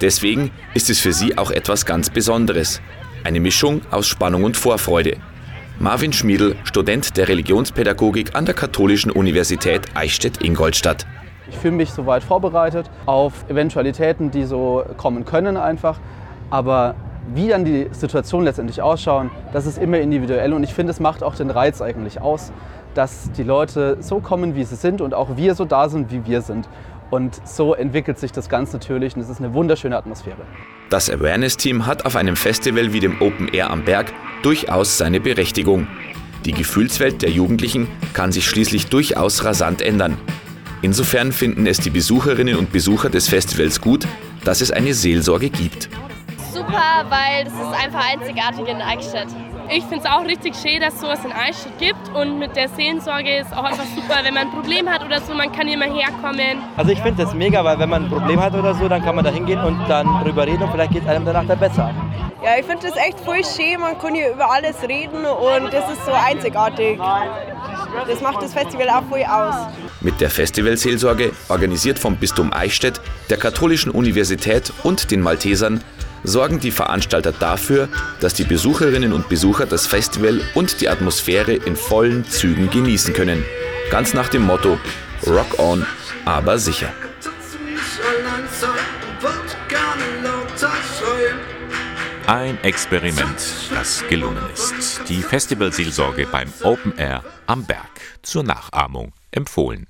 [0.00, 2.82] Deswegen ist es für sie auch etwas ganz Besonderes.
[3.22, 5.16] Eine Mischung aus Spannung und Vorfreude.
[5.78, 11.06] Marvin Schmiedl, Student der Religionspädagogik an der Katholischen Universität Eichstätt-Ingolstadt.
[11.48, 16.00] Ich fühle mich soweit vorbereitet auf Eventualitäten, die so kommen können einfach.
[16.50, 16.96] Aber
[17.32, 21.22] wie dann die Situation letztendlich ausschauen, das ist immer individuell und ich finde, es macht
[21.22, 22.52] auch den Reiz eigentlich aus,
[22.94, 26.24] dass die Leute so kommen, wie sie sind und auch wir so da sind, wie
[26.26, 26.68] wir sind.
[27.10, 30.38] Und so entwickelt sich das ganz natürlich und es ist eine wunderschöne Atmosphäre.
[30.88, 35.86] Das Awareness-Team hat auf einem Festival wie dem Open Air am Berg durchaus seine Berechtigung.
[36.44, 40.16] Die Gefühlswelt der Jugendlichen kann sich schließlich durchaus rasant ändern.
[40.80, 44.06] Insofern finden es die Besucherinnen und Besucher des Festivals gut,
[44.44, 45.88] dass es eine Seelsorge gibt.
[46.52, 49.28] Super, weil das ist einfach einzigartig in Eichstätt.
[49.70, 52.68] Ich finde es auch richtig schön, dass es sowas in Eichstätt gibt und mit der
[52.68, 55.78] Seelsorge ist auch einfach super, wenn man ein Problem hat oder so, man kann hier
[55.78, 56.58] mal herkommen.
[56.76, 59.14] Also ich finde das mega, weil wenn man ein Problem hat oder so, dann kann
[59.14, 61.94] man da hingehen und dann drüber reden und vielleicht geht es einem danach dann besser.
[62.44, 65.90] Ja, ich finde das echt voll schön, man kann hier über alles reden und das
[65.92, 66.98] ist so einzigartig.
[68.08, 69.54] Das macht das Festival auch voll aus.
[70.00, 75.82] Mit der Festivalseelsorge, organisiert vom Bistum Eichstätt, der Katholischen Universität und den Maltesern,
[76.24, 77.88] sorgen die Veranstalter dafür,
[78.20, 83.44] dass die Besucherinnen und Besucher das Festival und die Atmosphäre in vollen Zügen genießen können.
[83.90, 84.78] Ganz nach dem Motto
[85.26, 85.86] Rock on,
[86.24, 86.92] aber sicher.
[92.26, 95.00] Ein Experiment, das gelungen ist.
[95.08, 97.90] Die Festivalseelsorge beim Open Air am Berg
[98.22, 99.86] zur Nachahmung empfohlen.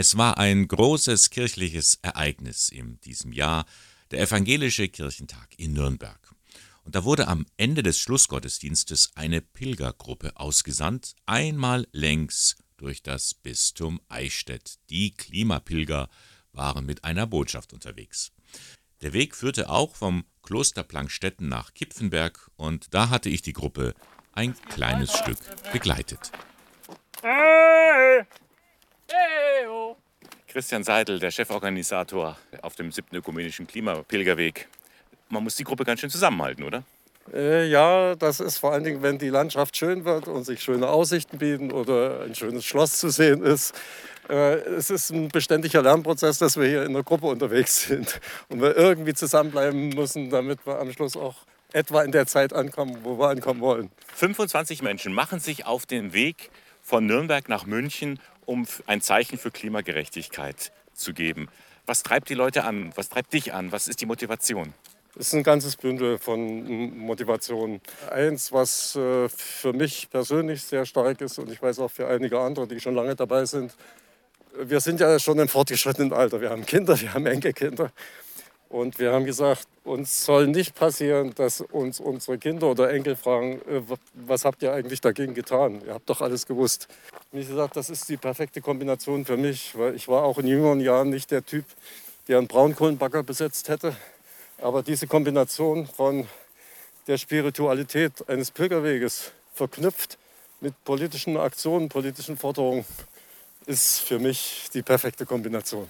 [0.00, 3.66] Es war ein großes kirchliches Ereignis in diesem Jahr,
[4.12, 6.36] der Evangelische Kirchentag in Nürnberg.
[6.84, 14.00] Und da wurde am Ende des Schlussgottesdienstes eine Pilgergruppe ausgesandt, einmal längs durch das Bistum
[14.08, 14.78] Eichstätt.
[14.88, 16.08] Die Klimapilger
[16.52, 18.30] waren mit einer Botschaft unterwegs.
[19.00, 23.94] Der Weg führte auch vom Kloster Plankstetten nach Kipfenberg und da hatte ich die Gruppe
[24.30, 25.38] ein kleines Stück
[25.72, 26.30] begleitet.
[27.20, 28.24] Hey!
[29.10, 29.96] Hey, oh.
[30.46, 33.16] Christian Seidel, der Cheforganisator auf dem 7.
[33.16, 34.68] ökumenischen Klimapilgerweg.
[35.30, 36.84] Man muss die Gruppe ganz schön zusammenhalten, oder?
[37.32, 40.88] Äh, ja, das ist vor allen Dingen, wenn die Landschaft schön wird und sich schöne
[40.88, 43.74] Aussichten bieten oder ein schönes Schloss zu sehen ist.
[44.28, 48.60] Äh, es ist ein beständiger Lernprozess, dass wir hier in der Gruppe unterwegs sind und
[48.60, 51.36] wir irgendwie zusammenbleiben müssen, damit wir am Schluss auch
[51.72, 53.90] etwa in der Zeit ankommen, wo wir ankommen wollen.
[54.14, 56.50] 25 Menschen machen sich auf den Weg
[56.82, 58.18] von Nürnberg nach München,
[58.48, 61.48] um ein Zeichen für Klimagerechtigkeit zu geben.
[61.84, 62.92] Was treibt die Leute an?
[62.96, 63.72] Was treibt dich an?
[63.72, 64.72] Was ist die Motivation?
[65.18, 67.80] Es ist ein ganzes Bündel von Motivationen.
[68.10, 72.38] Eins, was äh, für mich persönlich sehr stark ist und ich weiß auch für einige
[72.40, 73.74] andere, die schon lange dabei sind,
[74.60, 76.40] wir sind ja schon im fortgeschrittenen Alter.
[76.40, 77.92] Wir haben Kinder, wir haben Enkelkinder.
[78.68, 83.62] Und wir haben gesagt, uns soll nicht passieren, dass uns unsere Kinder oder Enkel fragen,
[83.66, 85.80] äh, was habt ihr eigentlich dagegen getan?
[85.86, 86.86] Ihr habt doch alles gewusst.
[87.32, 90.80] Ich gesagt, das ist die perfekte Kombination für mich, weil ich war auch in jüngeren
[90.80, 91.64] Jahren nicht der Typ,
[92.28, 93.96] der einen Braunkohlenbagger besetzt hätte.
[94.60, 96.26] Aber diese Kombination von
[97.06, 100.18] der Spiritualität eines Pilgerweges verknüpft
[100.60, 102.84] mit politischen Aktionen, politischen Forderungen,
[103.64, 105.88] ist für mich die perfekte Kombination.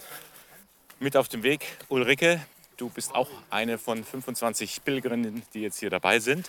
[1.01, 2.41] Mit auf dem Weg Ulrike,
[2.79, 6.49] du bist auch eine von 25 Pilgerinnen, die jetzt hier dabei sind.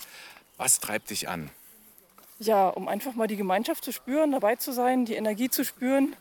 [0.56, 1.50] Was treibt dich an?
[2.38, 6.16] Ja, um einfach mal die Gemeinschaft zu spüren, dabei zu sein, die Energie zu spüren,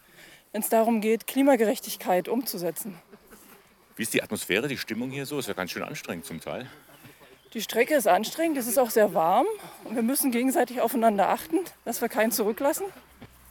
[0.51, 2.99] wenn es darum geht, Klimagerechtigkeit umzusetzen.
[3.95, 5.39] Wie ist die Atmosphäre, die Stimmung hier so?
[5.39, 6.67] Ist ja ganz schön anstrengend zum Teil.
[7.53, 9.47] Die Strecke ist anstrengend, es ist auch sehr warm
[9.83, 12.85] und wir müssen gegenseitig aufeinander achten, dass wir keinen zurücklassen.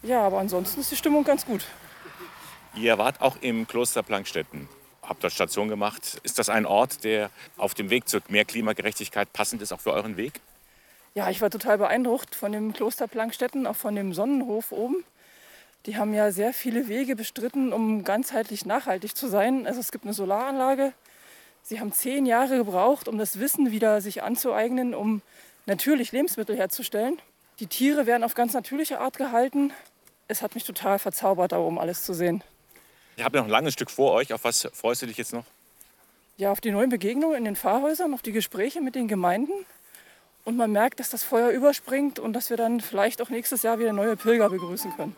[0.02, 1.64] Ja, aber ansonsten ist die Stimmung ganz gut.
[2.76, 4.68] Ihr wart auch im Kloster Plankstetten,
[5.08, 6.20] habt dort Station gemacht.
[6.22, 9.92] Ist das ein Ort, der auf dem Weg zu mehr Klimagerechtigkeit passend ist, auch für
[9.92, 10.40] euren Weg?
[11.14, 15.04] Ja, ich war total beeindruckt von dem Kloster Plankstetten, auch von dem Sonnenhof oben.
[15.86, 19.66] Die haben ja sehr viele Wege bestritten, um ganzheitlich nachhaltig zu sein.
[19.66, 20.92] Also es gibt eine Solaranlage.
[21.62, 25.22] Sie haben zehn Jahre gebraucht, um das Wissen wieder sich anzueignen, um
[25.66, 27.18] natürlich Lebensmittel herzustellen.
[27.60, 29.72] Die Tiere werden auf ganz natürliche Art gehalten.
[30.28, 32.42] Es hat mich total verzaubert, da oben alles zu sehen.
[33.18, 34.32] Ihr habt noch ein langes Stück vor euch.
[34.32, 35.44] Auf was freust du dich jetzt noch?
[36.36, 39.52] Ja, auf die neuen Begegnungen in den Pfarrhäusern, auf die Gespräche mit den Gemeinden.
[40.44, 43.80] Und man merkt, dass das Feuer überspringt und dass wir dann vielleicht auch nächstes Jahr
[43.80, 45.16] wieder neue Pilger begrüßen können.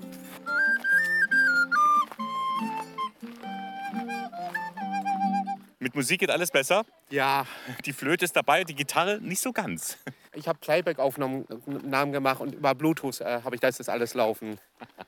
[5.78, 6.86] Mit Musik geht alles besser?
[7.10, 7.46] Ja.
[7.84, 9.98] Die Flöte ist dabei, die Gitarre nicht so ganz.
[10.34, 14.58] Ich habe Playback-Aufnahmen gemacht und über Bluetooth äh, habe ich das jetzt alles laufen.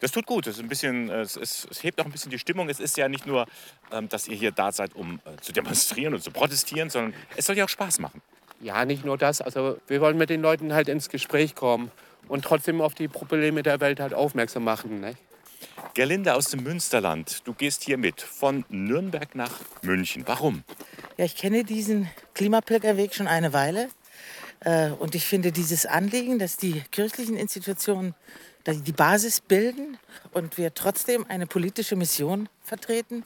[0.00, 0.46] Das tut gut.
[0.46, 2.68] Es, ist ein bisschen, es, es, es, hebt auch ein bisschen die Stimmung.
[2.68, 3.46] Es ist ja nicht nur,
[3.90, 7.46] ähm, dass ihr hier da seid, um äh, zu demonstrieren und zu protestieren, sondern es
[7.46, 8.20] soll ja auch Spaß machen.
[8.60, 9.40] Ja, nicht nur das.
[9.40, 11.90] Also wir wollen mit den Leuten halt ins Gespräch kommen
[12.28, 15.00] und trotzdem auf die Probleme der Welt halt aufmerksam machen.
[15.00, 15.14] Ne?
[15.94, 20.24] Gerlinde aus dem Münsterland, du gehst hier mit von Nürnberg nach München.
[20.26, 20.64] Warum?
[21.16, 23.88] Ja, ich kenne diesen Klimapilgerweg schon eine Weile.
[24.64, 28.14] Äh, und ich finde dieses Anliegen, dass die kirchlichen Institutionen
[28.66, 29.98] die Basis bilden
[30.32, 33.22] und wir trotzdem eine politische Mission vertreten,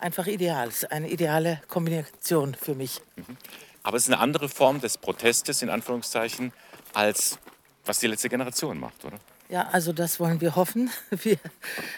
[0.00, 0.68] einfach ideal.
[0.68, 3.00] Es ist eine ideale Kombination für mich.
[3.14, 3.36] Mhm.
[3.84, 6.52] Aber es ist eine andere Form des Protestes, in Anführungszeichen,
[6.92, 7.38] als
[7.84, 9.18] was die letzte Generation macht, oder?
[9.48, 10.90] Ja, also das wollen wir hoffen.
[11.10, 11.36] Wir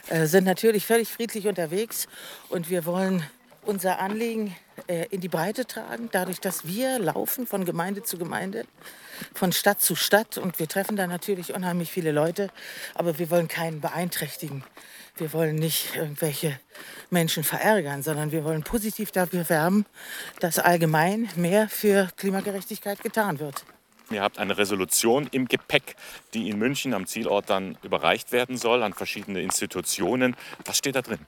[0.08, 2.08] äh, sind natürlich völlig friedlich unterwegs
[2.48, 3.22] und wir wollen
[3.66, 4.54] unser Anliegen
[4.86, 8.66] äh, in die Breite tragen, dadurch, dass wir laufen von Gemeinde zu Gemeinde,
[9.34, 12.50] von Stadt zu Stadt und wir treffen da natürlich unheimlich viele Leute,
[12.94, 14.64] aber wir wollen keinen beeinträchtigen.
[15.16, 16.58] Wir wollen nicht irgendwelche
[17.10, 19.86] Menschen verärgern, sondern wir wollen positiv dafür werben,
[20.40, 23.64] dass allgemein mehr für Klimagerechtigkeit getan wird.
[24.10, 25.96] Ihr habt eine Resolution im Gepäck,
[26.34, 30.36] die in München am Zielort dann überreicht werden soll an verschiedene Institutionen.
[30.64, 31.20] Was steht da drin?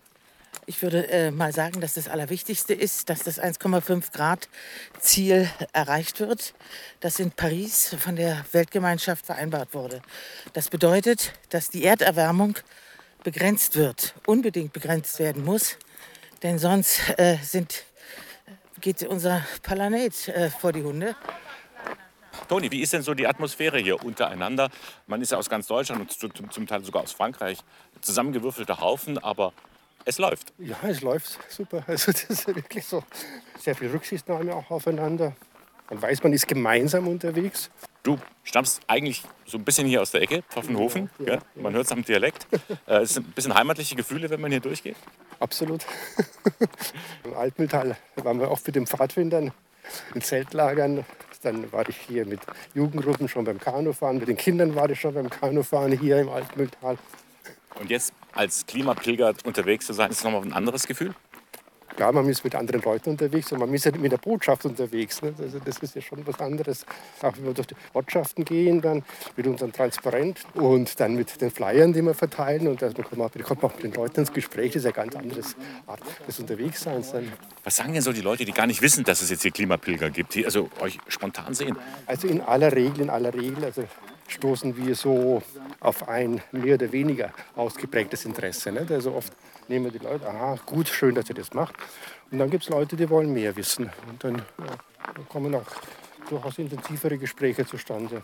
[0.69, 4.49] Ich würde äh, mal sagen, dass das Allerwichtigste ist, dass das 1,5 Grad
[4.99, 6.55] Ziel erreicht wird,
[6.99, 10.03] das in Paris von der Weltgemeinschaft vereinbart wurde.
[10.55, 12.59] Das bedeutet, dass die Erderwärmung
[13.23, 15.79] begrenzt wird, unbedingt begrenzt werden muss,
[16.43, 17.85] denn sonst äh, sind,
[18.81, 21.15] geht unser Planet äh, vor die Hunde.
[22.49, 24.71] Toni, wie ist denn so die Atmosphäre hier untereinander?
[25.07, 27.59] Man ist ja aus ganz Deutschland und zum Teil sogar aus Frankreich
[28.01, 29.53] zusammengewürfelter Haufen, aber
[30.07, 30.53] es läuft.
[30.59, 31.85] Ja, es läuft super.
[31.87, 33.03] Also das ist wirklich so
[33.59, 35.35] sehr viel Rücksichtnahme auch aufeinander.
[35.91, 37.71] Man weiß, man ist gemeinsam unterwegs.
[38.05, 41.11] Du stammst eigentlich so ein bisschen hier aus der Ecke, Pfaffenhofen.
[41.19, 42.47] Ja, ja, man hört es am Dialekt.
[42.87, 44.97] äh, es sind ein bisschen heimatliche Gefühle, wenn man hier durchgeht.
[45.41, 45.85] Absolut.
[47.25, 49.53] Im Altmühltal waren wir auch mit den Pfadfindern
[50.15, 51.05] in Zeltlagern.
[51.43, 52.41] Dann war ich hier mit
[52.75, 54.19] Jugendgruppen schon beim Kanufahren.
[54.19, 56.97] Mit den Kindern war ich schon beim Kanufahren hier im Altmühltal.
[57.79, 61.15] Und jetzt als Klimapilger unterwegs zu sein, ist nochmal ein anderes Gefühl?
[61.99, 65.23] Ja, man ist mit anderen Leuten unterwegs und man ist ja mit der Botschaft unterwegs.
[65.23, 65.35] Ne?
[65.41, 66.85] Also das ist ja schon was anderes.
[67.23, 69.03] Auch wenn wir durch die Ortschaften gehen, dann
[69.35, 72.69] mit unserem Transparent und dann mit den Flyern, die wir verteilen.
[72.69, 74.73] Und man kommt, man kommt auch mit den Leuten ins Gespräch.
[74.73, 75.41] Das ist ja eine ganz andere
[75.87, 77.13] Art des Unterwegsseins.
[77.13, 77.33] Dann.
[77.65, 80.11] Was sagen denn so die Leute, die gar nicht wissen, dass es jetzt hier Klimapilger
[80.11, 81.79] gibt, die also euch spontan sehen?
[82.05, 83.85] Also in aller Regel, in aller Regel, also
[84.29, 85.43] stoßen wir so
[85.81, 88.73] auf ein mehr oder weniger ausgeprägtes Interesse.
[88.73, 88.91] Nicht?
[88.91, 89.33] Also oft
[89.69, 91.75] nehmen die Leute, aha, gut, schön, dass ihr das macht.
[92.31, 93.91] Und dann gibt es Leute, die wollen mehr wissen.
[94.09, 94.77] Und dann, ja,
[95.15, 95.67] dann kommen auch
[96.29, 98.23] durchaus intensivere Gespräche zustande.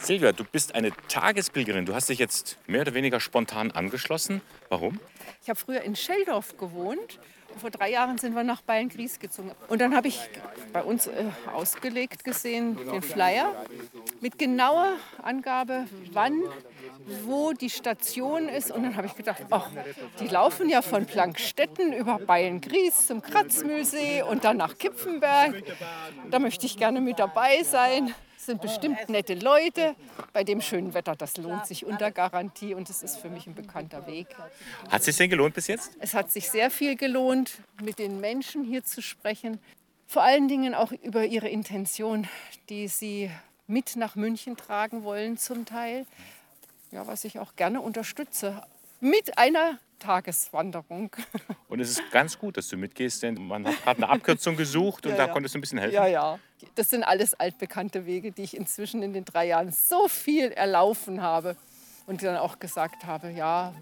[0.00, 1.84] Silvia, du bist eine Tagespilgerin.
[1.84, 4.40] Du hast dich jetzt mehr oder weniger spontan angeschlossen.
[4.68, 5.00] Warum?
[5.42, 7.18] Ich habe früher in Scheldorf gewohnt
[7.58, 9.52] vor drei Jahren sind wir nach Beilngries gezogen.
[9.68, 10.20] Und dann habe ich
[10.72, 13.54] bei uns äh, ausgelegt gesehen den Flyer
[14.20, 16.42] mit genauer Angabe, wann,
[17.24, 18.70] wo die Station ist.
[18.70, 19.70] Und dann habe ich gedacht, ach,
[20.20, 25.62] die laufen ja von Plankstetten über Beilngries zum Kratzmühlsee und dann nach Kipfenberg.
[26.30, 28.14] Da möchte ich gerne mit dabei sein
[28.48, 29.94] sind bestimmt nette Leute.
[30.32, 33.54] Bei dem schönen Wetter, das lohnt sich unter Garantie und es ist für mich ein
[33.54, 34.26] bekannter Weg.
[34.88, 35.90] Hat es sich denn gelohnt bis jetzt?
[36.00, 39.60] Es hat sich sehr viel gelohnt, mit den Menschen hier zu sprechen.
[40.06, 42.26] Vor allen Dingen auch über ihre Intention,
[42.70, 43.30] die sie
[43.66, 46.06] mit nach München tragen wollen zum Teil.
[46.90, 48.62] Ja, was ich auch gerne unterstütze.
[49.00, 51.10] Mit einer Tageswanderung.
[51.68, 55.06] Und es ist ganz gut, dass du mitgehst, denn man hat gerade eine Abkürzung gesucht
[55.06, 55.32] und ja, da ja.
[55.32, 55.94] konntest du ein bisschen helfen.
[55.94, 56.38] Ja, ja.
[56.74, 61.20] Das sind alles altbekannte Wege, die ich inzwischen in den drei Jahren so viel erlaufen
[61.20, 61.56] habe
[62.06, 63.74] und dann auch gesagt habe, ja,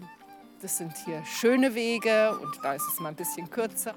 [0.61, 3.95] das sind hier schöne Wege und da ist es mal ein bisschen kürzer.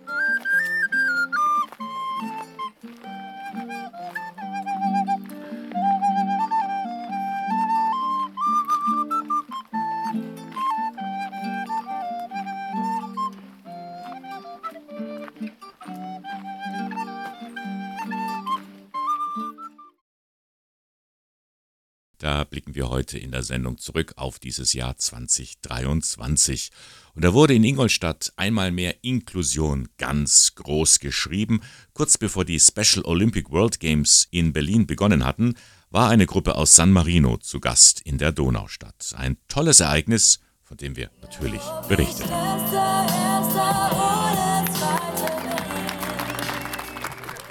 [22.51, 26.71] Blicken wir heute in der Sendung zurück auf dieses Jahr 2023.
[27.15, 31.63] Und da wurde in Ingolstadt einmal mehr Inklusion ganz groß geschrieben.
[31.95, 35.55] Kurz bevor die Special Olympic World Games in Berlin begonnen hatten,
[35.91, 39.15] war eine Gruppe aus San Marino zu Gast in der Donaustadt.
[39.17, 42.29] Ein tolles Ereignis, von dem wir natürlich berichtet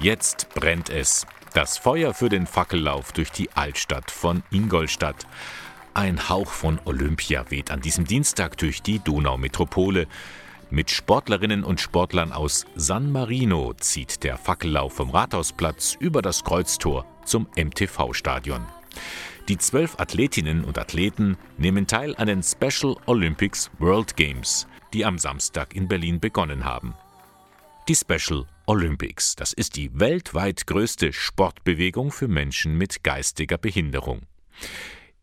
[0.02, 1.26] Jetzt brennt es.
[1.54, 5.26] Das Feuer für den Fackellauf durch die Altstadt von Ingolstadt.
[5.96, 10.08] Ein Hauch von Olympia weht an diesem Dienstag durch die Donaumetropole.
[10.70, 17.06] Mit Sportlerinnen und Sportlern aus San Marino zieht der Fackellauf vom Rathausplatz über das Kreuztor
[17.26, 18.64] zum MTV-Stadion.
[19.48, 25.18] Die zwölf Athletinnen und Athleten nehmen teil an den Special Olympics World Games, die am
[25.18, 26.94] Samstag in Berlin begonnen haben.
[27.88, 29.36] Die Special Olympics.
[29.36, 34.22] Das ist die weltweit größte Sportbewegung für Menschen mit geistiger Behinderung.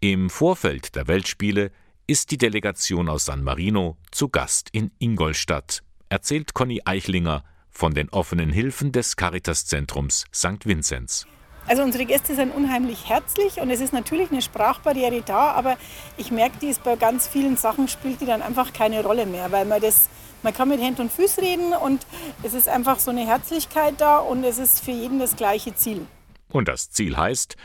[0.00, 1.70] Im Vorfeld der Weltspiele
[2.08, 8.08] ist die Delegation aus San Marino zu Gast in Ingolstadt, erzählt Conny Eichlinger von den
[8.08, 10.66] offenen Hilfen des Caritas-Zentrums St.
[10.66, 11.24] Vinzenz.
[11.68, 15.76] Also unsere Gäste sind unheimlich herzlich und es ist natürlich eine Sprachbarriere da, aber
[16.16, 19.52] ich merke, die ist bei ganz vielen Sachen spielt die dann einfach keine Rolle mehr,
[19.52, 20.08] weil man das
[20.46, 22.06] man kann mit Händen und Füßen reden und
[22.44, 26.06] es ist einfach so eine Herzlichkeit da und es ist für jeden das gleiche Ziel.
[26.48, 27.56] Und das Ziel heißt,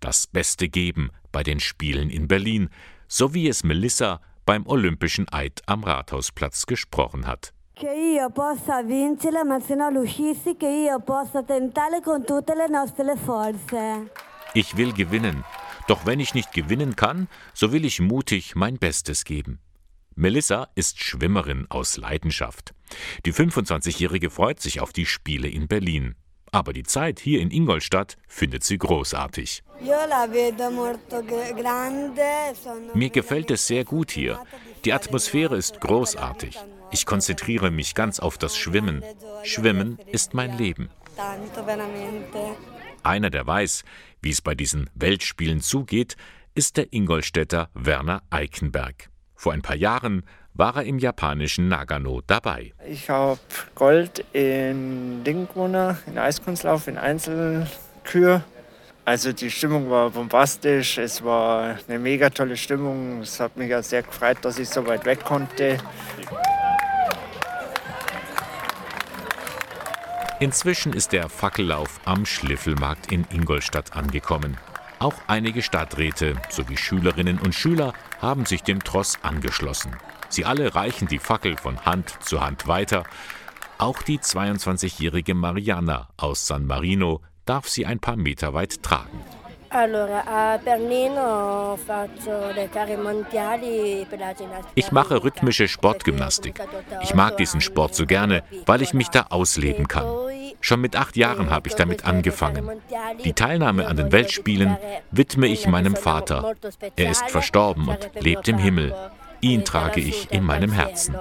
[0.00, 2.70] das Beste geben bei den Spielen in Berlin,
[3.08, 7.52] so wie es Melissa beim Olympischen Eid am Rathausplatz gesprochen hat.
[14.54, 15.44] Ich will gewinnen,
[15.88, 19.60] doch wenn ich nicht gewinnen kann, so will ich mutig mein Bestes geben.
[20.20, 22.74] Melissa ist Schwimmerin aus Leidenschaft.
[23.24, 26.14] Die 25-Jährige freut sich auf die Spiele in Berlin.
[26.52, 29.62] Aber die Zeit hier in Ingolstadt findet sie großartig.
[32.92, 34.44] Mir gefällt es sehr gut hier.
[34.84, 36.58] Die Atmosphäre ist großartig.
[36.90, 39.02] Ich konzentriere mich ganz auf das Schwimmen.
[39.44, 40.90] Schwimmen ist mein Leben.
[43.02, 43.84] Einer, der weiß,
[44.20, 46.18] wie es bei diesen Weltspielen zugeht,
[46.54, 49.08] ist der Ingolstädter Werner Eikenberg.
[49.40, 50.22] Vor ein paar Jahren
[50.52, 52.74] war er im japanischen Nagano dabei.
[52.86, 53.40] Ich habe
[53.74, 58.42] Gold in Ding gewonnen, in Eiskunstlauf, in Einzelkür.
[59.06, 63.22] Also die Stimmung war bombastisch, es war eine mega tolle Stimmung.
[63.22, 65.78] Es hat mich ja sehr gefreut, dass ich so weit weg konnte.
[70.38, 74.58] Inzwischen ist der Fackellauf am Schliffelmarkt in Ingolstadt angekommen.
[74.98, 79.96] Auch einige Stadträte sowie Schülerinnen und Schüler haben sich dem Tross angeschlossen.
[80.28, 83.04] Sie alle reichen die Fackel von Hand zu Hand weiter.
[83.78, 89.24] Auch die 22-jährige Mariana aus San Marino darf sie ein paar Meter weit tragen.
[94.74, 96.60] Ich mache rhythmische Sportgymnastik.
[97.02, 100.06] Ich mag diesen Sport so gerne, weil ich mich da ausleben kann.
[100.60, 102.80] Schon mit acht Jahren habe ich damit angefangen.
[103.24, 104.76] Die Teilnahme an den Weltspielen
[105.12, 106.54] widme ich meinem Vater.
[106.96, 108.94] Er ist verstorben und lebt im Himmel.
[109.40, 111.16] Ihn trage ich in meinem Herzen.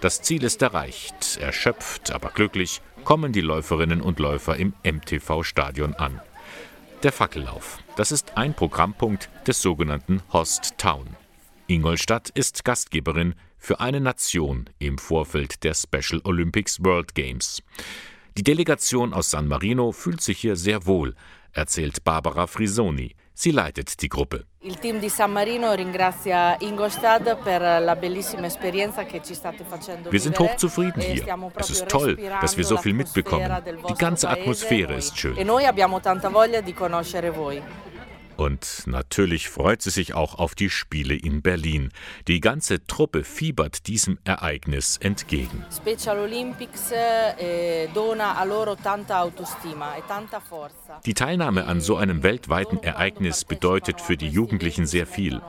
[0.00, 1.38] Das Ziel ist erreicht.
[1.40, 2.80] Erschöpft, aber glücklich
[3.10, 6.20] kommen die Läuferinnen und Läufer im MTV-Stadion an.
[7.02, 7.80] Der Fackellauf.
[7.96, 11.08] Das ist ein Programmpunkt des sogenannten Host Town.
[11.66, 17.64] Ingolstadt ist Gastgeberin für eine Nation im Vorfeld der Special Olympics World Games.
[18.38, 21.16] Die Delegation aus San Marino fühlt sich hier sehr wohl,
[21.50, 23.16] erzählt Barbara Frisoni.
[23.42, 24.44] Sie leitet die Gruppe.
[30.10, 31.24] Wir sind hochzufrieden hier.
[31.56, 33.50] Es ist toll, dass wir so viel mitbekommen.
[33.88, 35.38] Die ganze Atmosphäre ist schön.
[38.40, 41.90] Und natürlich freut sie sich auch auf die Spiele in Berlin.
[42.26, 45.62] Die ganze Truppe fiebert diesem Ereignis entgegen.
[46.90, 47.88] Eh, e.
[51.04, 55.42] Die Teilnahme an so einem weltweiten Ereignis bedeutet für die Jugendlichen sehr viel.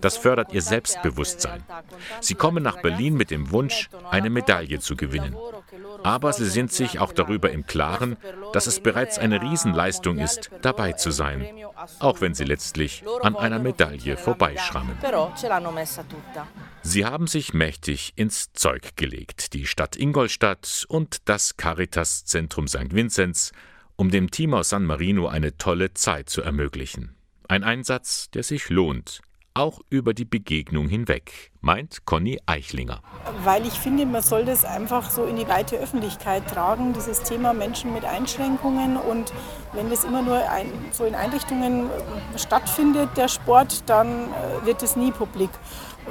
[0.00, 1.62] Das fördert ihr Selbstbewusstsein.
[2.20, 5.36] Sie kommen nach Berlin mit dem Wunsch, eine Medaille zu gewinnen.
[6.02, 8.16] Aber sie sind sich auch darüber im Klaren,
[8.52, 11.46] dass es bereits eine Riesenleistung ist, dabei zu sein,
[11.98, 14.96] auch wenn sie letztlich an einer Medaille vorbeischrammen.
[16.82, 22.94] Sie haben sich mächtig ins Zeug gelegt, die Stadt Ingolstadt und das Caritas-Zentrum St.
[22.94, 23.52] Vinzenz,
[23.96, 27.14] um dem Team aus San Marino eine tolle Zeit zu ermöglichen.
[27.48, 29.20] Ein Einsatz, der sich lohnt,
[29.54, 33.00] auch über die Begegnung hinweg, meint Conny Eichlinger.
[33.44, 37.52] Weil ich finde, man soll das einfach so in die weite Öffentlichkeit tragen, dieses Thema
[37.52, 38.96] Menschen mit Einschränkungen.
[38.96, 39.32] Und
[39.72, 41.90] wenn das immer nur ein, so in Einrichtungen
[42.36, 45.50] stattfindet, der Sport, dann äh, wird es nie publik.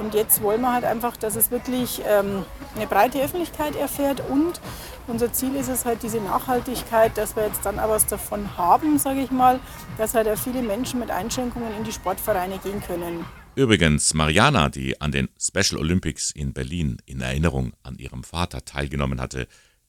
[0.00, 2.44] Und jetzt wollen wir halt einfach, dass es wirklich ähm,
[2.74, 4.60] eine breite Öffentlichkeit erfährt und
[5.06, 8.98] unser Ziel ist es halt diese Nachhaltigkeit, dass wir jetzt dann auch was davon haben,
[8.98, 9.60] sage ich mal,
[9.98, 13.26] dass halt auch viele Menschen mit Einschränkungen in die Sportvereine gehen können.
[13.56, 19.20] Übrigens, Mariana, die an den Special Olympics in Berlin in Erinnerung an ihrem Vater teilgenommen
[19.20, 19.48] hatte,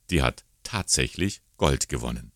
[0.10, 2.31] die hat tatsächlich Gold gewonnen.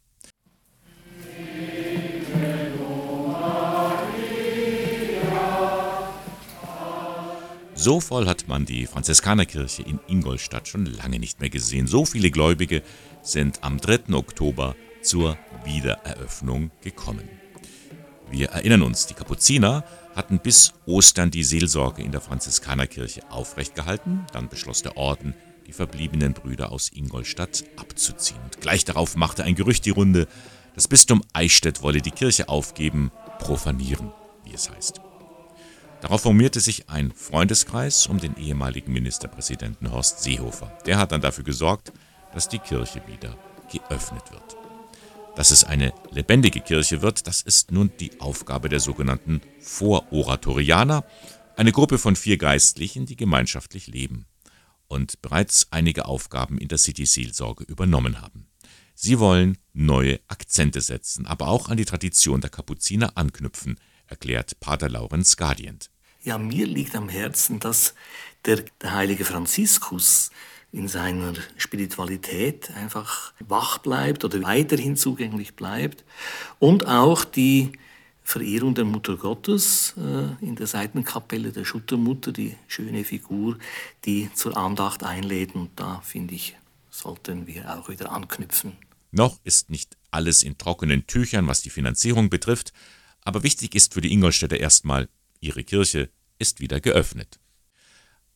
[7.77, 11.87] So voll hat man die Franziskanerkirche in Ingolstadt schon lange nicht mehr gesehen.
[11.87, 12.81] So viele Gläubige
[13.21, 14.13] sind am 3.
[14.13, 17.27] Oktober zur Wiedereröffnung gekommen.
[18.31, 19.83] Wir erinnern uns, die Kapuziner
[20.15, 24.25] hatten bis Ostern die Seelsorge in der Franziskanerkirche aufrechtgehalten.
[24.31, 25.35] Dann beschloss der Orden,
[25.67, 28.39] die verbliebenen Brüder aus Ingolstadt abzuziehen.
[28.41, 30.27] Und gleich darauf machte ein Gerücht die Runde,
[30.75, 34.11] das Bistum Eichstätt wolle die Kirche aufgeben, profanieren,
[34.45, 35.04] wie es heißt.
[36.05, 40.77] Darauf formierte sich ein Freundeskreis um den ehemaligen Ministerpräsidenten Horst Seehofer.
[40.85, 41.91] Der hat dann dafür gesorgt,
[42.31, 43.35] dass die Kirche wieder
[43.71, 44.55] geöffnet wird.
[45.35, 51.05] Dass es eine lebendige Kirche wird, das ist nun die Aufgabe der sogenannten Vororatorianer,
[51.55, 54.27] eine Gruppe von vier Geistlichen, die gemeinschaftlich leben
[54.87, 58.45] und bereits einige Aufgaben in der City-Seelsorge übernommen haben.
[58.93, 64.87] Sie wollen neue Akzente setzen, aber auch an die Tradition der Kapuziner anknüpfen, erklärt Pater
[64.87, 65.89] Laurenz Gardient.
[66.25, 67.93] Ja, mir liegt am Herzen, dass
[68.45, 70.31] der, der heilige Franziskus
[70.71, 76.03] in seiner Spiritualität einfach wach bleibt oder weiterhin zugänglich bleibt
[76.57, 77.73] und auch die
[78.23, 83.59] Verehrung der Mutter Gottes äh, in der Seitenkapelle der Schuttermutter, die schöne Figur,
[84.03, 85.53] die zur Andacht einlädt.
[85.53, 86.57] Und da, finde ich,
[86.89, 88.73] sollten wir auch wieder anknüpfen.
[89.11, 92.73] Noch ist nicht alles in trockenen Tüchern, was die Finanzierung betrifft,
[93.21, 95.07] aber wichtig ist für die Ingolstädter erstmal,
[95.39, 96.09] ihre Kirche
[96.39, 97.39] ist wieder geöffnet.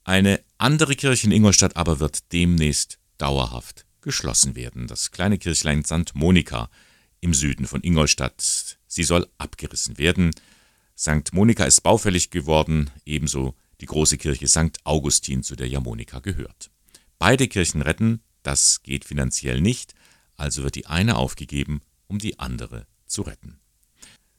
[0.04, 4.88] Eine andere Kirche in Ingolstadt aber wird demnächst dauerhaft geschlossen werden.
[4.88, 6.16] Das kleine Kirchlein St.
[6.16, 6.70] Monika
[7.22, 8.80] im Süden von Ingolstadt.
[8.88, 10.32] Sie soll abgerissen werden.
[10.98, 11.34] St.
[11.34, 14.80] Monika ist baufällig geworden, ebenso die große Kirche St.
[14.84, 16.72] Augustin, zu der ja Monika gehört.
[17.18, 19.94] Beide Kirchen retten, das geht finanziell nicht,
[20.36, 23.60] also wird die eine aufgegeben, um die andere zu retten.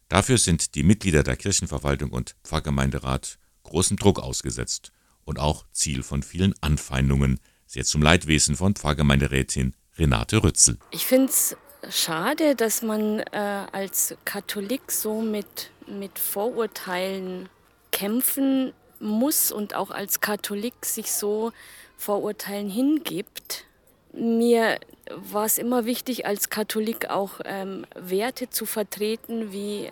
[0.08, 3.38] Dafür sind die Mitglieder der Kirchenverwaltung und Pfarrgemeinderat
[3.70, 4.92] großem Druck ausgesetzt
[5.24, 10.78] und auch Ziel von vielen Anfeindungen, sehr zum Leidwesen von Pfarrgemeinderätin Renate Rützel.
[10.90, 11.56] Ich finde es
[11.88, 17.48] schade, dass man äh, als Katholik so mit, mit Vorurteilen
[17.92, 21.52] kämpfen muss und auch als Katholik sich so
[21.96, 23.64] Vorurteilen hingibt.
[24.12, 24.78] Mir
[25.16, 29.90] war es immer wichtig, als Katholik auch ähm, Werte zu vertreten wie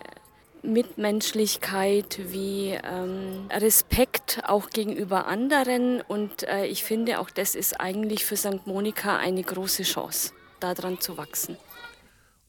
[0.63, 6.01] Mitmenschlichkeit, wie ähm, Respekt auch gegenüber anderen.
[6.01, 8.65] Und äh, ich finde, auch das ist eigentlich für St.
[8.65, 11.57] Monika eine große Chance, daran zu wachsen.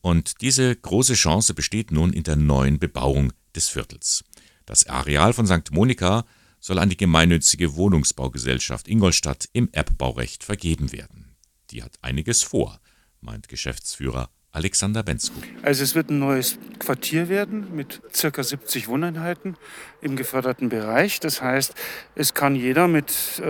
[0.01, 4.25] Und diese große Chance besteht nun in der neuen Bebauung des Viertels.
[4.67, 5.73] Das Areal von St.
[5.73, 6.25] Monika
[6.61, 11.37] soll an die gemeinnützige Wohnungsbaugesellschaft Ingolstadt im Erbbaurecht vergeben werden.
[11.71, 12.81] Die hat einiges vor,
[13.21, 15.41] meint Geschäftsführer Alexander Bensko.
[15.63, 18.43] Also es wird ein neues Quartier werden mit ca.
[18.43, 19.57] 70 Wohneinheiten
[20.01, 21.21] im geförderten Bereich.
[21.21, 21.73] Das heißt,
[22.17, 23.45] es kann jeder mit äh,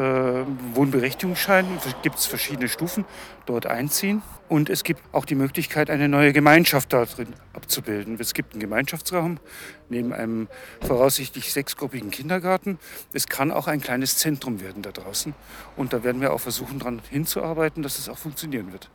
[0.75, 1.67] Wohnberechtigungsschein,
[2.03, 3.07] gibt es verschiedene Stufen,
[3.47, 4.21] dort einziehen.
[4.51, 8.19] Und es gibt auch die Möglichkeit, eine neue Gemeinschaft darin abzubilden.
[8.21, 9.41] Es gibt einen Gemeinschaftsraum
[9.89, 10.49] neben einem
[10.83, 12.79] voraussichtlich sechsgruppigen Kindergarten.
[13.15, 15.35] Es kann auch ein kleines Zentrum werden da draußen.
[15.77, 18.91] Und da werden wir auch versuchen, daran hinzuarbeiten, dass es auch funktionieren wird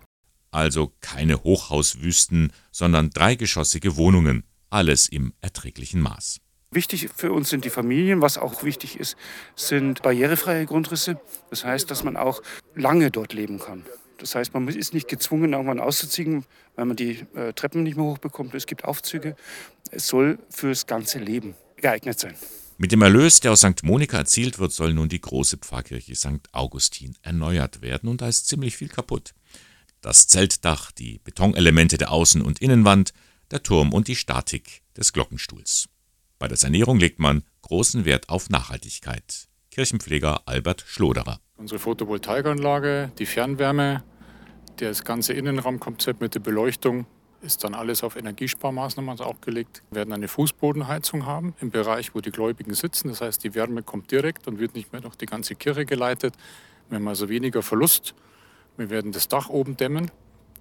[0.55, 6.39] also keine Hochhauswüsten, sondern dreigeschossige Wohnungen, alles im erträglichen Maß.
[6.71, 8.21] Wichtig für uns sind die Familien.
[8.21, 9.15] Was auch wichtig ist,
[9.55, 11.19] sind barrierefreie Grundrisse.
[11.49, 12.41] Das heißt, dass man auch
[12.73, 13.85] lange dort leben kann.
[14.17, 16.45] Das heißt, man ist nicht gezwungen, irgendwann auszuziehen,
[16.75, 18.55] weil man die äh, Treppen nicht mehr hochbekommt.
[18.55, 19.35] Es gibt Aufzüge.
[19.91, 22.35] Es soll fürs ganze Leben geeignet sein.
[22.77, 23.83] Mit dem Erlös, der aus St.
[23.83, 26.41] Monika erzielt wird, soll nun die große Pfarrkirche St.
[26.51, 29.33] Augustin erneuert werden und da ist ziemlich viel kaputt
[30.05, 33.11] das Zeltdach, die Betonelemente der Außen- und Innenwand,
[33.49, 35.89] der Turm und die Statik des Glockenstuhls.
[36.37, 39.47] Bei der Sanierung legt man großen Wert auf Nachhaltigkeit.
[39.71, 41.39] Kirchenpfleger Albert Schloderer.
[41.57, 44.03] Unsere Photovoltaikanlage, die Fernwärme,
[44.77, 47.07] das ganze Innenraumkonzept mit der Beleuchtung
[47.41, 49.81] ist dann alles auf Energiesparmaßnahmen auch gelegt.
[49.89, 53.07] Wir werden eine Fußbodenheizung haben im Bereich, wo die Gläubigen sitzen.
[53.07, 56.35] Das heißt, die Wärme kommt direkt und wird nicht mehr durch die ganze Kirche geleitet.
[56.89, 58.13] Wir haben also weniger Verlust
[58.77, 60.11] wir werden das Dach oben dämmen.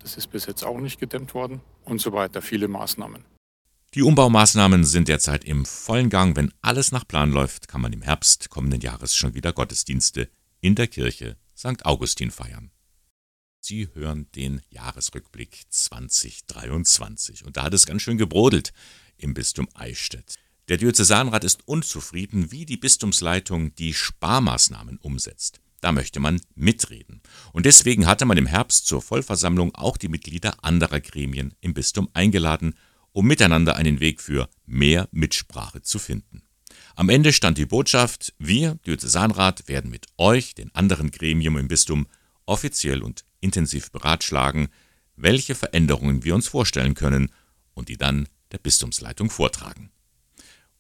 [0.01, 2.43] Das ist bis jetzt auch nicht gedämmt worden und so weiter.
[2.43, 3.25] Viele Maßnahmen.
[3.95, 6.37] Die Umbaumaßnahmen sind derzeit im vollen Gang.
[6.37, 10.29] Wenn alles nach Plan läuft, kann man im Herbst kommenden Jahres schon wieder Gottesdienste
[10.61, 11.87] in der Kirche St.
[11.87, 12.71] Augustin feiern.
[13.61, 17.47] Sie hören den Jahresrückblick 2023.
[17.47, 18.73] Und da hat es ganz schön gebrodelt
[19.17, 20.35] im Bistum Eichstätt.
[20.69, 25.61] Der Diözesanrat ist unzufrieden, wie die Bistumsleitung die Sparmaßnahmen umsetzt.
[25.85, 27.21] Da möchte man mitreden.
[27.53, 32.09] Und deswegen hatte man im Herbst zur Vollversammlung auch die Mitglieder anderer Gremien im Bistum
[32.15, 32.73] eingeladen,
[33.13, 36.41] um miteinander einen Weg für mehr Mitsprache zu finden.
[36.95, 42.07] Am Ende stand die Botschaft, wir, Diözesanrat, werden mit euch, den anderen Gremien im Bistum,
[42.47, 44.69] offiziell und intensiv beratschlagen,
[45.17, 47.31] welche Veränderungen wir uns vorstellen können
[47.75, 49.91] und die dann der Bistumsleitung vortragen.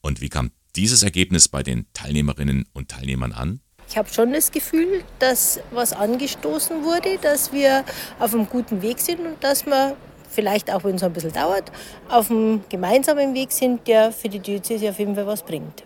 [0.01, 3.61] Und wie kam dieses Ergebnis bei den Teilnehmerinnen und Teilnehmern an?
[3.89, 7.85] Ich habe schon das Gefühl, dass was angestoßen wurde, dass wir
[8.19, 9.97] auf einem guten Weg sind und dass wir
[10.35, 11.71] vielleicht auch wenn es ein bisschen dauert,
[12.09, 15.85] auf einem gemeinsamen Weg sind, der für die Diözese auf jeden Fall was bringt.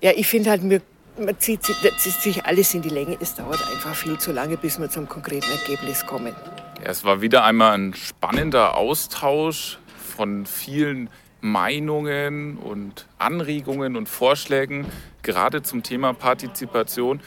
[0.00, 0.80] Ja, ich finde halt, mir,
[1.18, 3.16] man zieht, zieht sich alles in die Länge.
[3.20, 6.34] Es dauert einfach viel zu lange, bis wir zum konkreten Ergebnis kommen.
[6.82, 9.78] Ja, es war wieder einmal ein spannender Austausch
[10.16, 14.86] von vielen Meinungen und Anregungen und Vorschlägen,
[15.28, 17.20] gerade zum Thema Partizipation.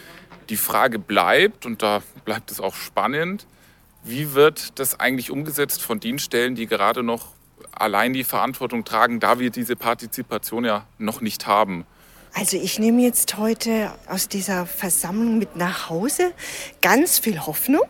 [0.49, 3.45] Die Frage bleibt, und da bleibt es auch spannend,
[4.03, 7.27] wie wird das eigentlich umgesetzt von den Stellen, die gerade noch
[7.71, 11.85] allein die Verantwortung tragen, da wir diese Partizipation ja noch nicht haben?
[12.33, 16.33] Also ich nehme jetzt heute aus dieser Versammlung mit nach Hause
[16.81, 17.83] ganz viel Hoffnung,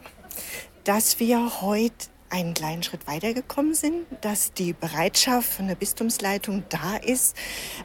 [0.84, 6.96] dass wir heute einen kleinen Schritt weitergekommen sind, dass die Bereitschaft von der Bistumsleitung da
[6.98, 7.36] ist,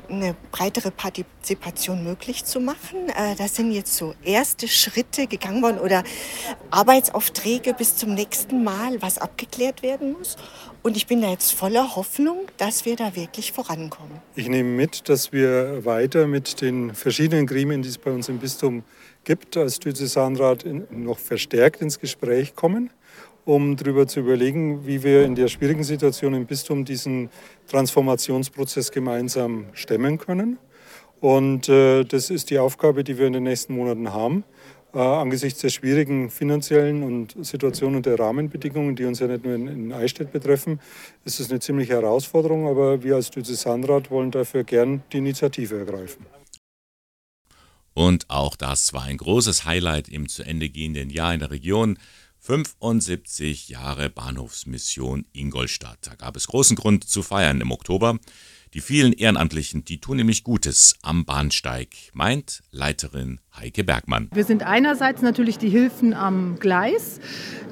[0.09, 3.09] eine breitere Partizipation möglich zu machen.
[3.09, 6.05] Äh, das sind jetzt so erste Schritte gegangen worden oder
[6.71, 10.37] Arbeitsaufträge bis zum nächsten Mal, was abgeklärt werden muss.
[10.83, 14.21] Und ich bin da jetzt voller Hoffnung, dass wir da wirklich vorankommen.
[14.37, 18.39] Ich nehme mit, dass wir weiter mit den verschiedenen Gremien, die es bei uns im
[18.39, 18.85] Bistum
[19.25, 22.91] gibt, als Diözesanrat noch verstärkt ins Gespräch kommen
[23.47, 27.31] um darüber zu überlegen, wie wir in der schwierigen Situation im Bistum diesen
[27.69, 30.59] Transformationsprozess gemeinsam stemmen können.
[31.21, 34.45] Und äh, das ist die Aufgabe, die wir in den nächsten Monaten haben.
[34.93, 39.55] Äh, angesichts der schwierigen finanziellen und Situation und der Rahmenbedingungen, die uns ja nicht nur
[39.55, 40.81] in, in Eichstätt betreffen,
[41.25, 42.67] ist es eine ziemliche Herausforderung.
[42.67, 46.27] Aber wir als Diözesanrat wollen dafür gern die Initiative ergreifen.
[47.95, 51.97] Und auch das war ein großes Highlight im zu Ende gehenden Jahr in der Region.
[52.47, 55.99] 75 Jahre Bahnhofsmission Ingolstadt.
[56.03, 58.21] Da gab es großen Grund zu feiern im Oktober.
[58.73, 64.29] Die vielen Ehrenamtlichen, die tun nämlich Gutes am Bahnsteig, meint Leiterin Heike Bergmann.
[64.35, 67.21] Wir sind einerseits natürlich die Hilfen am Gleis,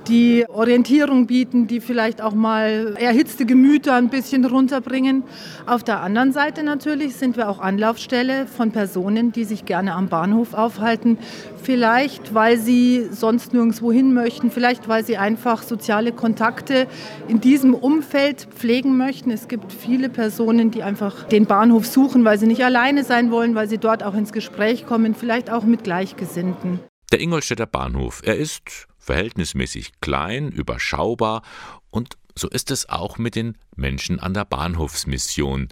[0.08, 5.24] die Orientierung bieten, die vielleicht auch mal erhitzte Gemüter ein bisschen runterbringen.
[5.66, 10.08] Auf der anderen Seite natürlich sind wir auch Anlaufstelle von Personen, die sich gerne am
[10.08, 11.18] Bahnhof aufhalten.
[11.62, 16.86] Vielleicht, weil sie sonst nirgendwo hin möchten, vielleicht, weil sie einfach soziale Kontakte
[17.26, 19.30] in diesem Umfeld pflegen möchten.
[19.30, 23.54] Es gibt viele Personen, die einfach den Bahnhof suchen, weil sie nicht alleine sein wollen,
[23.54, 26.80] weil sie dort auch ins Gespräch kommen, vielleicht auch mit Gleichgesinnten.
[27.10, 31.42] Der Ingolstädter Bahnhof, er ist verhältnismäßig klein, überschaubar
[31.90, 35.68] und so ist es auch mit den Menschen an der Bahnhofsmission.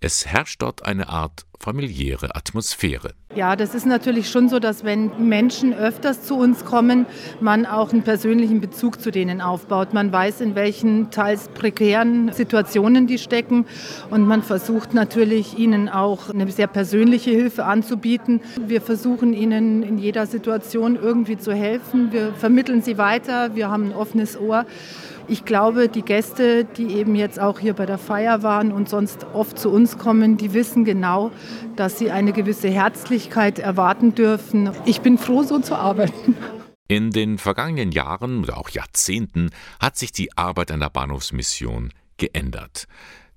[0.00, 3.12] Es herrscht dort eine Art familiäre Atmosphäre.
[3.34, 7.06] Ja, das ist natürlich schon so, dass wenn Menschen öfters zu uns kommen,
[7.40, 9.94] man auch einen persönlichen Bezug zu denen aufbaut.
[9.94, 13.64] Man weiß, in welchen teils prekären Situationen die stecken
[14.10, 18.40] und man versucht natürlich, ihnen auch eine sehr persönliche Hilfe anzubieten.
[18.66, 22.12] Wir versuchen ihnen in jeder Situation irgendwie zu helfen.
[22.12, 23.54] Wir vermitteln sie weiter.
[23.54, 24.66] Wir haben ein offenes Ohr.
[25.28, 29.24] Ich glaube, die Gäste, die eben jetzt auch hier bei der Feier waren und sonst
[29.32, 31.30] oft zu uns kommen, die wissen genau,
[31.76, 34.70] dass sie eine gewisse Herzlichkeit erwarten dürfen.
[34.84, 36.36] Ich bin froh, so zu arbeiten.
[36.88, 39.50] In den vergangenen Jahren oder auch Jahrzehnten
[39.80, 42.86] hat sich die Arbeit an der Bahnhofsmission geändert.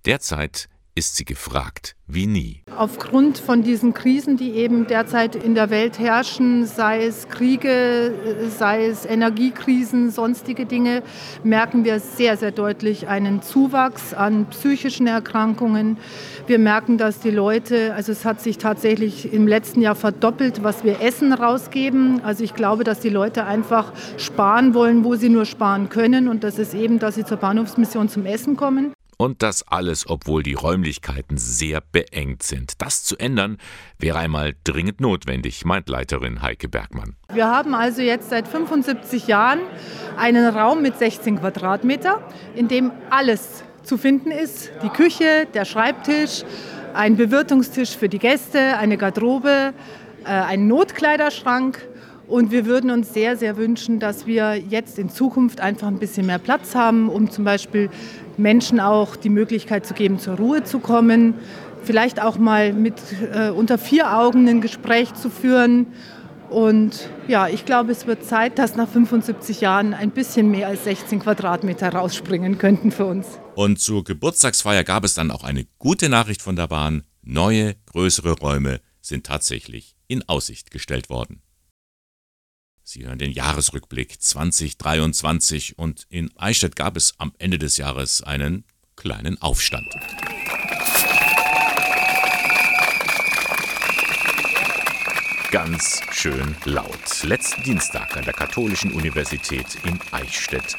[0.05, 0.68] Derzeit
[0.98, 2.62] ist sie gefragt wie nie.
[2.78, 8.14] Aufgrund von diesen Krisen, die eben derzeit in der Welt herrschen, sei es Kriege,
[8.58, 11.04] sei es Energiekrisen, sonstige Dinge,
[11.43, 15.98] merken wir sehr, sehr deutlich einen Zuwachs an psychischen Erkrankungen.
[16.48, 20.86] Wir merken, dass die Leute, also es hat sich tatsächlich im letzten Jahr verdoppelt, was
[20.86, 22.22] wir Essen rausgeben.
[22.24, 26.30] Also ich glaube, dass die Leute einfach sparen wollen, wo sie nur sparen können.
[26.30, 28.93] Und das ist eben, dass sie zur Bahnhofsmission zum Essen kommen.
[29.18, 32.82] Und das alles, obwohl die Räumlichkeiten sehr beengt sind.
[32.82, 33.57] Das zu ändern
[33.97, 37.16] wäre einmal dringend notwendig, meint Leiterin Heike Bergmann.
[37.34, 39.59] Wir haben also jetzt seit 75 Jahren
[40.18, 44.72] einen Raum mit 16 Quadratmeter, in dem alles zu finden ist.
[44.84, 46.43] Die Küche, der Schreibtisch,
[46.93, 49.74] ein Bewirtungstisch für die Gäste, eine Garderobe,
[50.24, 51.88] äh, ein Notkleiderschrank.
[52.28, 56.26] Und wir würden uns sehr, sehr wünschen, dass wir jetzt in Zukunft einfach ein bisschen
[56.26, 57.91] mehr Platz haben, um zum Beispiel
[58.38, 61.36] Menschen auch die Möglichkeit zu geben, zur Ruhe zu kommen,
[61.84, 62.96] vielleicht auch mal mit
[63.34, 65.88] äh, unter vier Augen ein Gespräch zu führen.
[66.50, 70.84] Und ja, ich glaube, es wird Zeit, dass nach 75 Jahren ein bisschen mehr als
[70.84, 73.28] 16 Quadratmeter rausspringen könnten für uns.
[73.56, 77.04] Und zur Geburtstagsfeier gab es dann auch eine gute Nachricht von der Bahn.
[77.24, 81.42] Neue, größere Räume sind tatsächlich in Aussicht gestellt worden.
[82.88, 88.64] Sie hören den Jahresrückblick 2023 und in Eichstätt gab es am Ende des Jahres einen
[88.96, 89.92] kleinen Aufstand.
[95.50, 97.24] Ganz schön laut.
[97.24, 100.78] Letzten Dienstag an der Katholischen Universität in Eichstätt.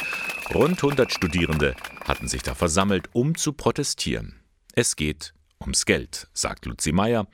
[0.55, 4.41] Rund 100 Studierende hatten sich da versammelt, um zu protestieren.
[4.75, 7.27] Es geht ums Geld, sagt Luzi Meyer.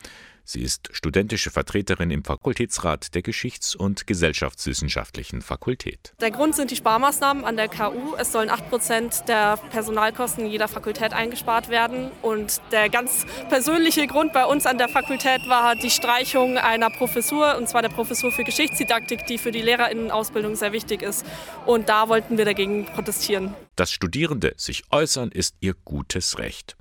[0.53, 6.12] Sie ist studentische Vertreterin im Fakultätsrat der Geschichts- und Gesellschaftswissenschaftlichen Fakultät.
[6.20, 8.16] Der Grund sind die Sparmaßnahmen an der KU.
[8.18, 12.11] Es sollen 8 Prozent der Personalkosten jeder Fakultät eingespart werden.
[12.20, 17.57] Und der ganz persönliche Grund bei uns an der Fakultät war die Streichung einer Professur,
[17.57, 21.24] und zwar der Professur für Geschichtsdidaktik, die für die Lehrerinnenausbildung sehr wichtig ist.
[21.64, 23.55] Und da wollten wir dagegen protestieren.
[23.74, 26.76] Dass Studierende sich äußern, ist ihr gutes Recht.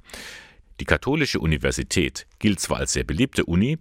[0.81, 3.77] Die Katholische Universität gilt zwar als sehr beliebte Uni,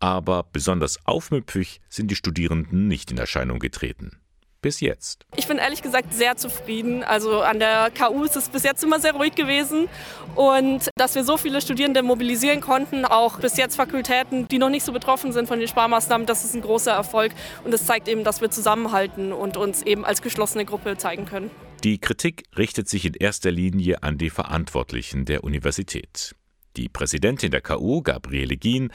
[0.00, 4.18] aber besonders aufmüpfig sind die Studierenden nicht in Erscheinung getreten.
[4.60, 5.24] Bis jetzt.
[5.36, 7.04] Ich bin ehrlich gesagt sehr zufrieden.
[7.04, 9.88] Also an der KU ist es bis jetzt immer sehr ruhig gewesen.
[10.34, 14.84] Und dass wir so viele Studierende mobilisieren konnten, auch bis jetzt Fakultäten, die noch nicht
[14.84, 17.30] so betroffen sind von den Sparmaßnahmen, das ist ein großer Erfolg.
[17.62, 21.52] Und es zeigt eben, dass wir zusammenhalten und uns eben als geschlossene Gruppe zeigen können.
[21.84, 26.36] Die Kritik richtet sich in erster Linie an die Verantwortlichen der Universität.
[26.76, 28.92] Die Präsidentin der KU, Gabriele Gien,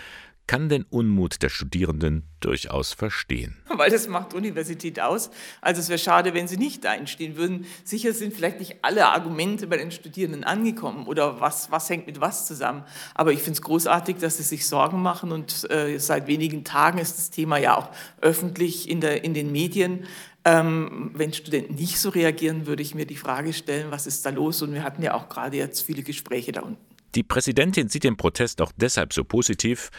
[0.48, 3.58] kann den Unmut der Studierenden durchaus verstehen.
[3.68, 5.30] Weil das macht Universität aus.
[5.60, 7.66] Also es wäre schade, wenn sie nicht einstehen würden.
[7.84, 12.22] Sicher sind vielleicht nicht alle Argumente bei den Studierenden angekommen oder was, was hängt mit
[12.22, 12.86] was zusammen.
[13.14, 17.00] Aber ich finde es großartig, dass sie sich Sorgen machen und äh, seit wenigen Tagen
[17.00, 17.90] ist das Thema ja auch
[18.22, 20.06] öffentlich in, der, in den Medien.
[20.48, 24.30] Ähm, wenn Studenten nicht so reagieren, würde ich mir die Frage stellen, was ist da
[24.30, 24.62] los?
[24.62, 26.80] Und wir hatten ja auch gerade jetzt viele Gespräche da unten.
[27.16, 29.90] Die Präsidentin sieht den Protest auch deshalb so positiv,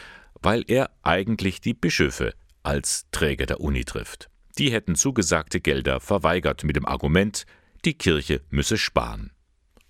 [0.40, 2.32] weil er eigentlich die Bischöfe
[2.62, 4.30] als Träger der Uni trifft.
[4.56, 7.44] Die hätten zugesagte Gelder verweigert mit dem Argument,
[7.84, 9.32] die Kirche müsse sparen.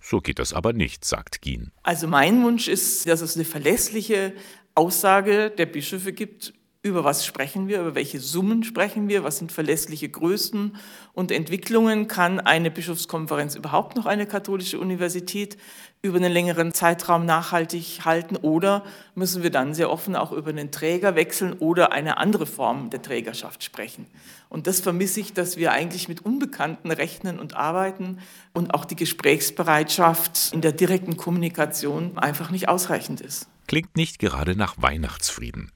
[0.01, 1.71] So geht das aber nicht, sagt Gien.
[1.83, 4.33] Also mein Wunsch ist, dass es eine verlässliche
[4.75, 9.51] Aussage der Bischöfe gibt, über was sprechen wir, über welche Summen sprechen wir, was sind
[9.51, 10.77] verlässliche Größen
[11.11, 12.07] und Entwicklungen.
[12.07, 15.57] Kann eine Bischofskonferenz überhaupt noch eine katholische Universität
[16.01, 20.71] über einen längeren Zeitraum nachhaltig halten oder müssen wir dann sehr offen auch über einen
[20.71, 24.05] Träger wechseln oder eine andere Form der Trägerschaft sprechen.
[24.47, 28.19] Und das vermisse ich, dass wir eigentlich mit Unbekannten rechnen und arbeiten
[28.53, 33.49] und auch die Gesprächsbereitschaft in der direkten Kommunikation einfach nicht ausreichend ist.
[33.67, 35.71] Klingt nicht gerade nach Weihnachtsfrieden.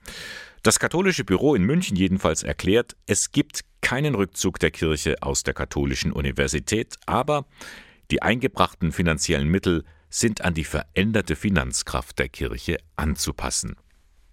[0.63, 5.53] Das katholische Büro in München jedenfalls erklärt, es gibt keinen Rückzug der Kirche aus der
[5.53, 7.45] katholischen Universität, aber
[8.11, 13.75] die eingebrachten finanziellen Mittel sind an die veränderte Finanzkraft der Kirche anzupassen.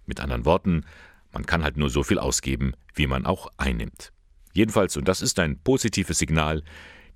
[0.06, 0.84] Mit anderen Worten,
[1.32, 4.12] man kann halt nur so viel ausgeben, wie man auch einnimmt.
[4.52, 6.62] Jedenfalls, und das ist ein positives Signal,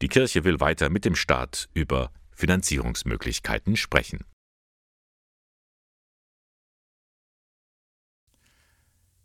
[0.02, 4.24] die Kirche will weiter mit dem Staat über Finanzierungsmöglichkeiten sprechen.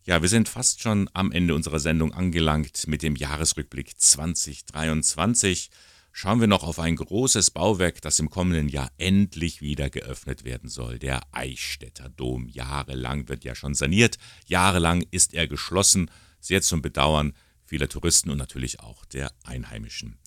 [0.09, 5.69] Ja, wir sind fast schon am Ende unserer Sendung angelangt mit dem Jahresrückblick 2023.
[6.11, 10.67] Schauen wir noch auf ein großes Bauwerk, das im kommenden Jahr endlich wieder geöffnet werden
[10.67, 12.47] soll, der Eichstätter Dom.
[12.47, 17.33] Jahrelang wird ja schon saniert, jahrelang ist er geschlossen, sehr zum Bedauern
[17.63, 20.17] vieler Touristen und natürlich auch der Einheimischen.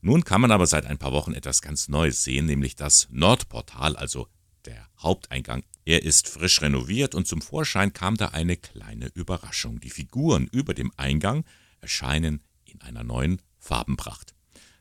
[0.00, 3.94] Nun kann man aber seit ein paar Wochen etwas ganz Neues sehen, nämlich das Nordportal,
[3.94, 4.26] also
[4.64, 5.62] der Haupteingang.
[5.88, 9.80] Er ist frisch renoviert und zum Vorschein kam da eine kleine Überraschung.
[9.80, 11.46] Die Figuren über dem Eingang
[11.80, 14.34] erscheinen in einer neuen Farbenpracht.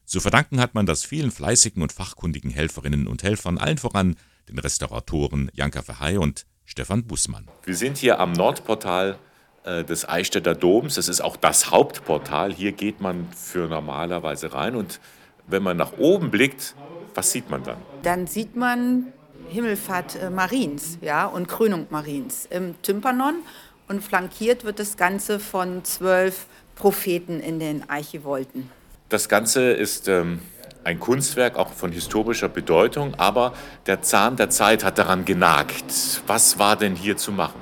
[0.03, 4.17] Zu verdanken hat man das vielen fleißigen und fachkundigen Helferinnen und Helfern, allen voran
[4.49, 7.47] den Restauratoren Janka Verhey und Stefan Bußmann.
[7.63, 9.17] Wir sind hier am Nordportal
[9.63, 10.95] äh, des Eichstätter Doms.
[10.95, 12.53] Das ist auch das Hauptportal.
[12.53, 14.75] Hier geht man für normalerweise rein.
[14.75, 14.99] Und
[15.47, 16.75] wenn man nach oben blickt,
[17.15, 17.77] was sieht man dann?
[18.03, 19.13] Dann sieht man
[19.49, 23.35] Himmelfahrt äh, Mariens ja, und Krönung Mariens im Tympanon.
[23.87, 28.69] Und flankiert wird das Ganze von zwölf Propheten in den Archivolten.
[29.09, 30.41] Das Ganze ist ähm,
[30.83, 33.53] ein Kunstwerk auch von historischer Bedeutung, aber
[33.85, 36.21] der Zahn der Zeit hat daran genagt.
[36.27, 37.59] Was war denn hier zu machen?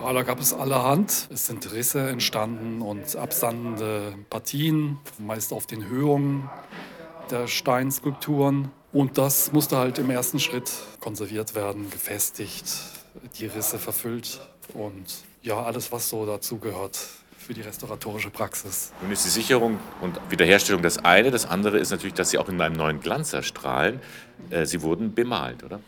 [0.00, 1.28] Ja, da gab es allerhand.
[1.32, 6.48] Es sind Risse entstanden und absandende Partien, meist auf den Höhungen
[7.30, 8.70] der Steinskulpturen.
[8.96, 12.64] Und das musste halt im ersten Schritt konserviert werden, gefestigt,
[13.38, 14.40] die Risse verfüllt
[14.72, 15.04] und
[15.42, 16.98] ja, alles, was so dazugehört
[17.36, 18.92] für die restauratorische Praxis.
[19.02, 21.30] Nun ist die Sicherung und Wiederherstellung das eine.
[21.30, 24.00] Das andere ist natürlich, dass sie auch in einem neuen Glanz erstrahlen.
[24.48, 25.80] Äh, sie wurden bemalt, oder?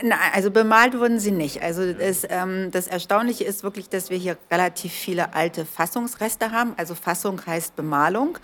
[0.00, 1.62] Nein, also bemalt wurden sie nicht.
[1.62, 6.72] Also das, ähm, das, Erstaunliche ist wirklich, dass wir hier relativ viele alte Fassungsreste haben.
[6.78, 8.38] Also Fassung heißt Bemalung.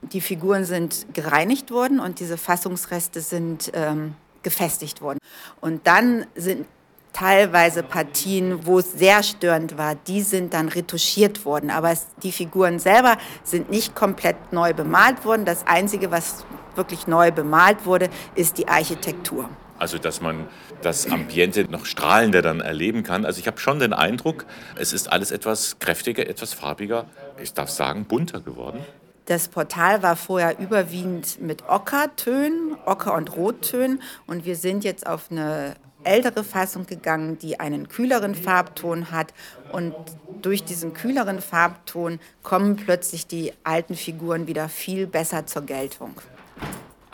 [0.00, 5.18] Die Figuren sind gereinigt worden und diese Fassungsreste sind ähm, gefestigt worden.
[5.60, 6.66] Und dann sind
[7.12, 11.70] teilweise Partien, wo es sehr störend war, die sind dann retuschiert worden.
[11.70, 15.44] Aber es, die Figuren selber sind nicht komplett neu bemalt worden.
[15.44, 16.46] Das Einzige, was
[16.76, 19.50] wirklich neu bemalt wurde, ist die Architektur.
[19.84, 20.46] Also, dass man
[20.80, 23.26] das Ambiente noch strahlender dann erleben kann.
[23.26, 24.46] Also, ich habe schon den Eindruck,
[24.78, 27.04] es ist alles etwas kräftiger, etwas farbiger,
[27.38, 28.80] ich darf sagen, bunter geworden.
[29.26, 35.30] Das Portal war vorher überwiegend mit Ockertönen, Ocker- und Rottönen und wir sind jetzt auf
[35.30, 39.34] eine ältere Fassung gegangen, die einen kühleren Farbton hat
[39.70, 39.94] und
[40.40, 46.14] durch diesen kühleren Farbton kommen plötzlich die alten Figuren wieder viel besser zur Geltung.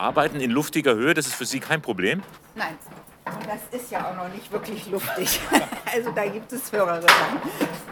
[0.01, 2.23] Arbeiten in luftiger Höhe, das ist für Sie kein Problem?
[2.55, 2.75] Nein,
[3.25, 5.39] das ist ja auch noch nicht wirklich luftig.
[5.93, 7.41] Also da gibt es höhere Sachen.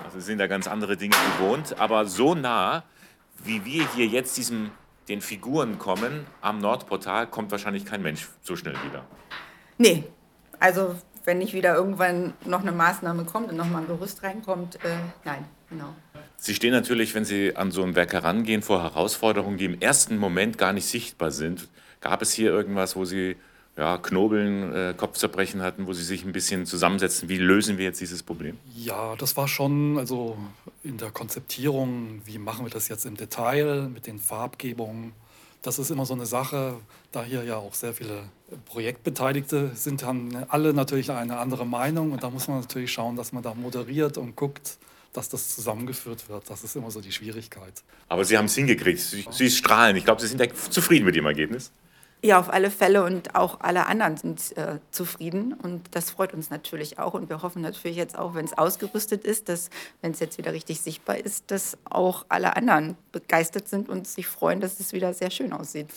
[0.05, 2.83] Also Sie sind da ganz andere Dinge gewohnt, aber so nah,
[3.43, 4.71] wie wir hier jetzt diesem,
[5.09, 9.03] den Figuren kommen am Nordportal, kommt wahrscheinlich kein Mensch so schnell wieder.
[9.77, 10.05] Nee,
[10.61, 10.95] also
[11.25, 14.95] wenn nicht wieder irgendwann noch eine Maßnahme kommt und noch mal ein Gerüst reinkommt, äh,
[15.25, 15.93] nein, genau.
[16.37, 20.17] Sie stehen natürlich, wenn Sie an so ein Werk herangehen, vor Herausforderungen, die im ersten
[20.17, 21.67] Moment gar nicht sichtbar sind.
[22.01, 23.35] Gab es hier irgendwas, wo Sie
[23.77, 27.29] ja, Knobeln, äh, Kopfzerbrechen hatten, wo Sie sich ein bisschen zusammensetzen?
[27.29, 28.57] Wie lösen wir jetzt dieses Problem?
[28.75, 30.37] Ja, das war schon also
[30.83, 35.13] in der Konzeptierung, wie machen wir das jetzt im Detail mit den Farbgebungen.
[35.61, 36.75] Das ist immer so eine Sache,
[37.11, 38.23] da hier ja auch sehr viele
[38.65, 43.33] Projektbeteiligte sind, haben alle natürlich eine andere Meinung und da muss man natürlich schauen, dass
[43.33, 44.77] man da moderiert und guckt,
[45.11, 46.49] dass das zusammengeführt wird.
[46.49, 47.73] Das ist immer so die Schwierigkeit.
[48.07, 48.99] Aber Sie haben es hingekriegt.
[48.99, 49.95] Sie, Sie strahlen.
[49.97, 51.71] Ich glaube, Sie sind ja zufrieden mit dem Ergebnis.
[52.21, 56.49] Ja, auf alle Fälle und auch alle anderen sind äh, zufrieden und das freut uns
[56.49, 59.69] natürlich auch und wir hoffen natürlich jetzt auch, wenn es ausgerüstet ist, dass,
[60.01, 64.27] wenn es jetzt wieder richtig sichtbar ist, dass auch alle anderen begeistert sind und sich
[64.27, 65.87] freuen, dass es wieder sehr schön aussieht.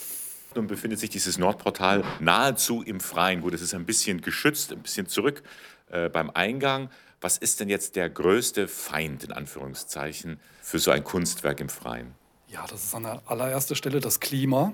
[0.55, 3.41] Nun befindet sich dieses Nordportal nahezu im Freien.
[3.41, 5.43] Gut, es ist ein bisschen geschützt, ein bisschen zurück
[5.89, 6.89] äh, beim Eingang.
[7.19, 12.13] Was ist denn jetzt der größte Feind, in Anführungszeichen, für so ein Kunstwerk im Freien?
[12.47, 14.73] Ja, das ist an der allerersten Stelle das Klima.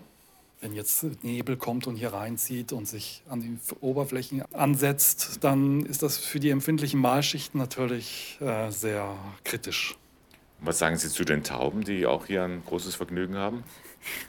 [0.61, 6.03] Wenn jetzt Nebel kommt und hier reinzieht und sich an die Oberflächen ansetzt, dann ist
[6.03, 9.95] das für die empfindlichen Malschichten natürlich äh, sehr kritisch.
[10.59, 13.63] Was sagen Sie zu den Tauben, die auch hier ein großes Vergnügen haben?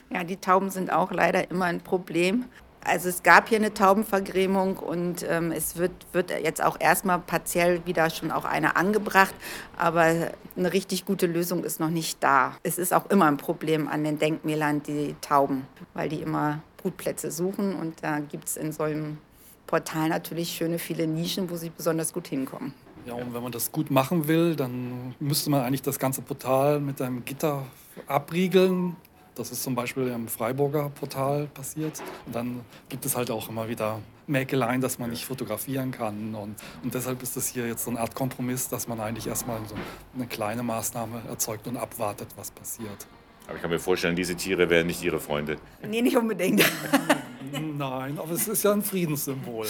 [0.09, 2.45] Ja, die Tauben sind auch leider immer ein Problem.
[2.83, 7.85] Also es gab hier eine Taubenvergrämung und ähm, es wird, wird jetzt auch erstmal partiell
[7.85, 9.35] wieder schon auch eine angebracht,
[9.77, 12.57] aber eine richtig gute Lösung ist noch nicht da.
[12.63, 17.29] Es ist auch immer ein Problem an den Denkmälern, die Tauben, weil die immer Brutplätze
[17.29, 19.19] suchen und da gibt es in so einem
[19.67, 22.73] Portal natürlich schöne viele Nischen, wo sie besonders gut hinkommen.
[23.05, 26.79] Ja, und wenn man das gut machen will, dann müsste man eigentlich das ganze Portal
[26.79, 27.65] mit einem Gitter
[28.07, 28.95] abriegeln,
[29.35, 32.01] das ist zum Beispiel im Freiburger Portal passiert.
[32.25, 36.35] Und dann gibt es halt auch immer wieder Mäkeleien, dass man nicht fotografieren kann.
[36.35, 39.59] Und, und deshalb ist das hier jetzt so eine Art Kompromiss, dass man eigentlich erstmal
[39.67, 39.75] so
[40.15, 43.07] eine kleine Maßnahme erzeugt und abwartet, was passiert.
[43.47, 45.57] Aber ich kann mir vorstellen, diese Tiere wären nicht Ihre Freunde.
[45.87, 46.63] Nee, nicht unbedingt.
[47.77, 49.67] Nein, aber es ist ja ein Friedenssymbol.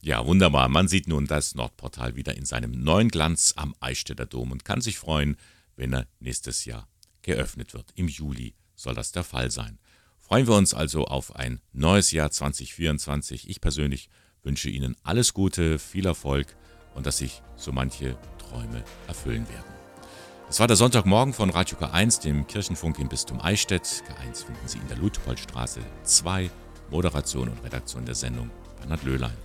[0.00, 0.68] Ja, wunderbar.
[0.68, 4.80] Man sieht nun das Nordportal wieder in seinem neuen Glanz am Eichstätter Dom und kann
[4.80, 5.36] sich freuen,
[5.76, 6.86] wenn er nächstes Jahr
[7.22, 7.92] geöffnet wird.
[7.94, 9.78] Im Juli soll das der Fall sein.
[10.18, 13.48] Freuen wir uns also auf ein neues Jahr 2024.
[13.48, 14.08] Ich persönlich
[14.42, 16.56] wünsche Ihnen alles Gute, viel Erfolg
[16.94, 19.72] und dass sich so manche Träume erfüllen werden.
[20.48, 24.04] Es war der Sonntagmorgen von Radio K1, dem Kirchenfunk im Bistum Eichstätt.
[24.06, 26.50] K1 finden Sie in der Ludpoldstraße 2.
[26.90, 29.36] Moderation und Redaktion der Sendung Bernhard Löhlein.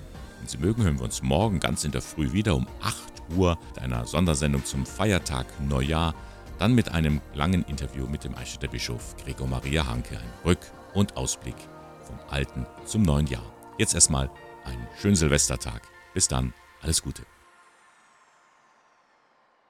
[0.42, 2.98] Und Sie mögen, hören wir uns morgen ganz in der Früh wieder um 8
[3.38, 6.14] Uhr mit einer Sondersendung zum Feiertag Neujahr.
[6.58, 10.18] Dann mit einem langen Interview mit dem Eichstätter Bischof Gregor Maria Hanke.
[10.18, 11.56] Ein Rück- und Ausblick
[12.02, 13.54] vom alten zum neuen Jahr.
[13.78, 14.30] Jetzt erstmal
[14.66, 15.82] einen schönen Silvestertag.
[16.14, 17.24] Bis dann, alles Gute.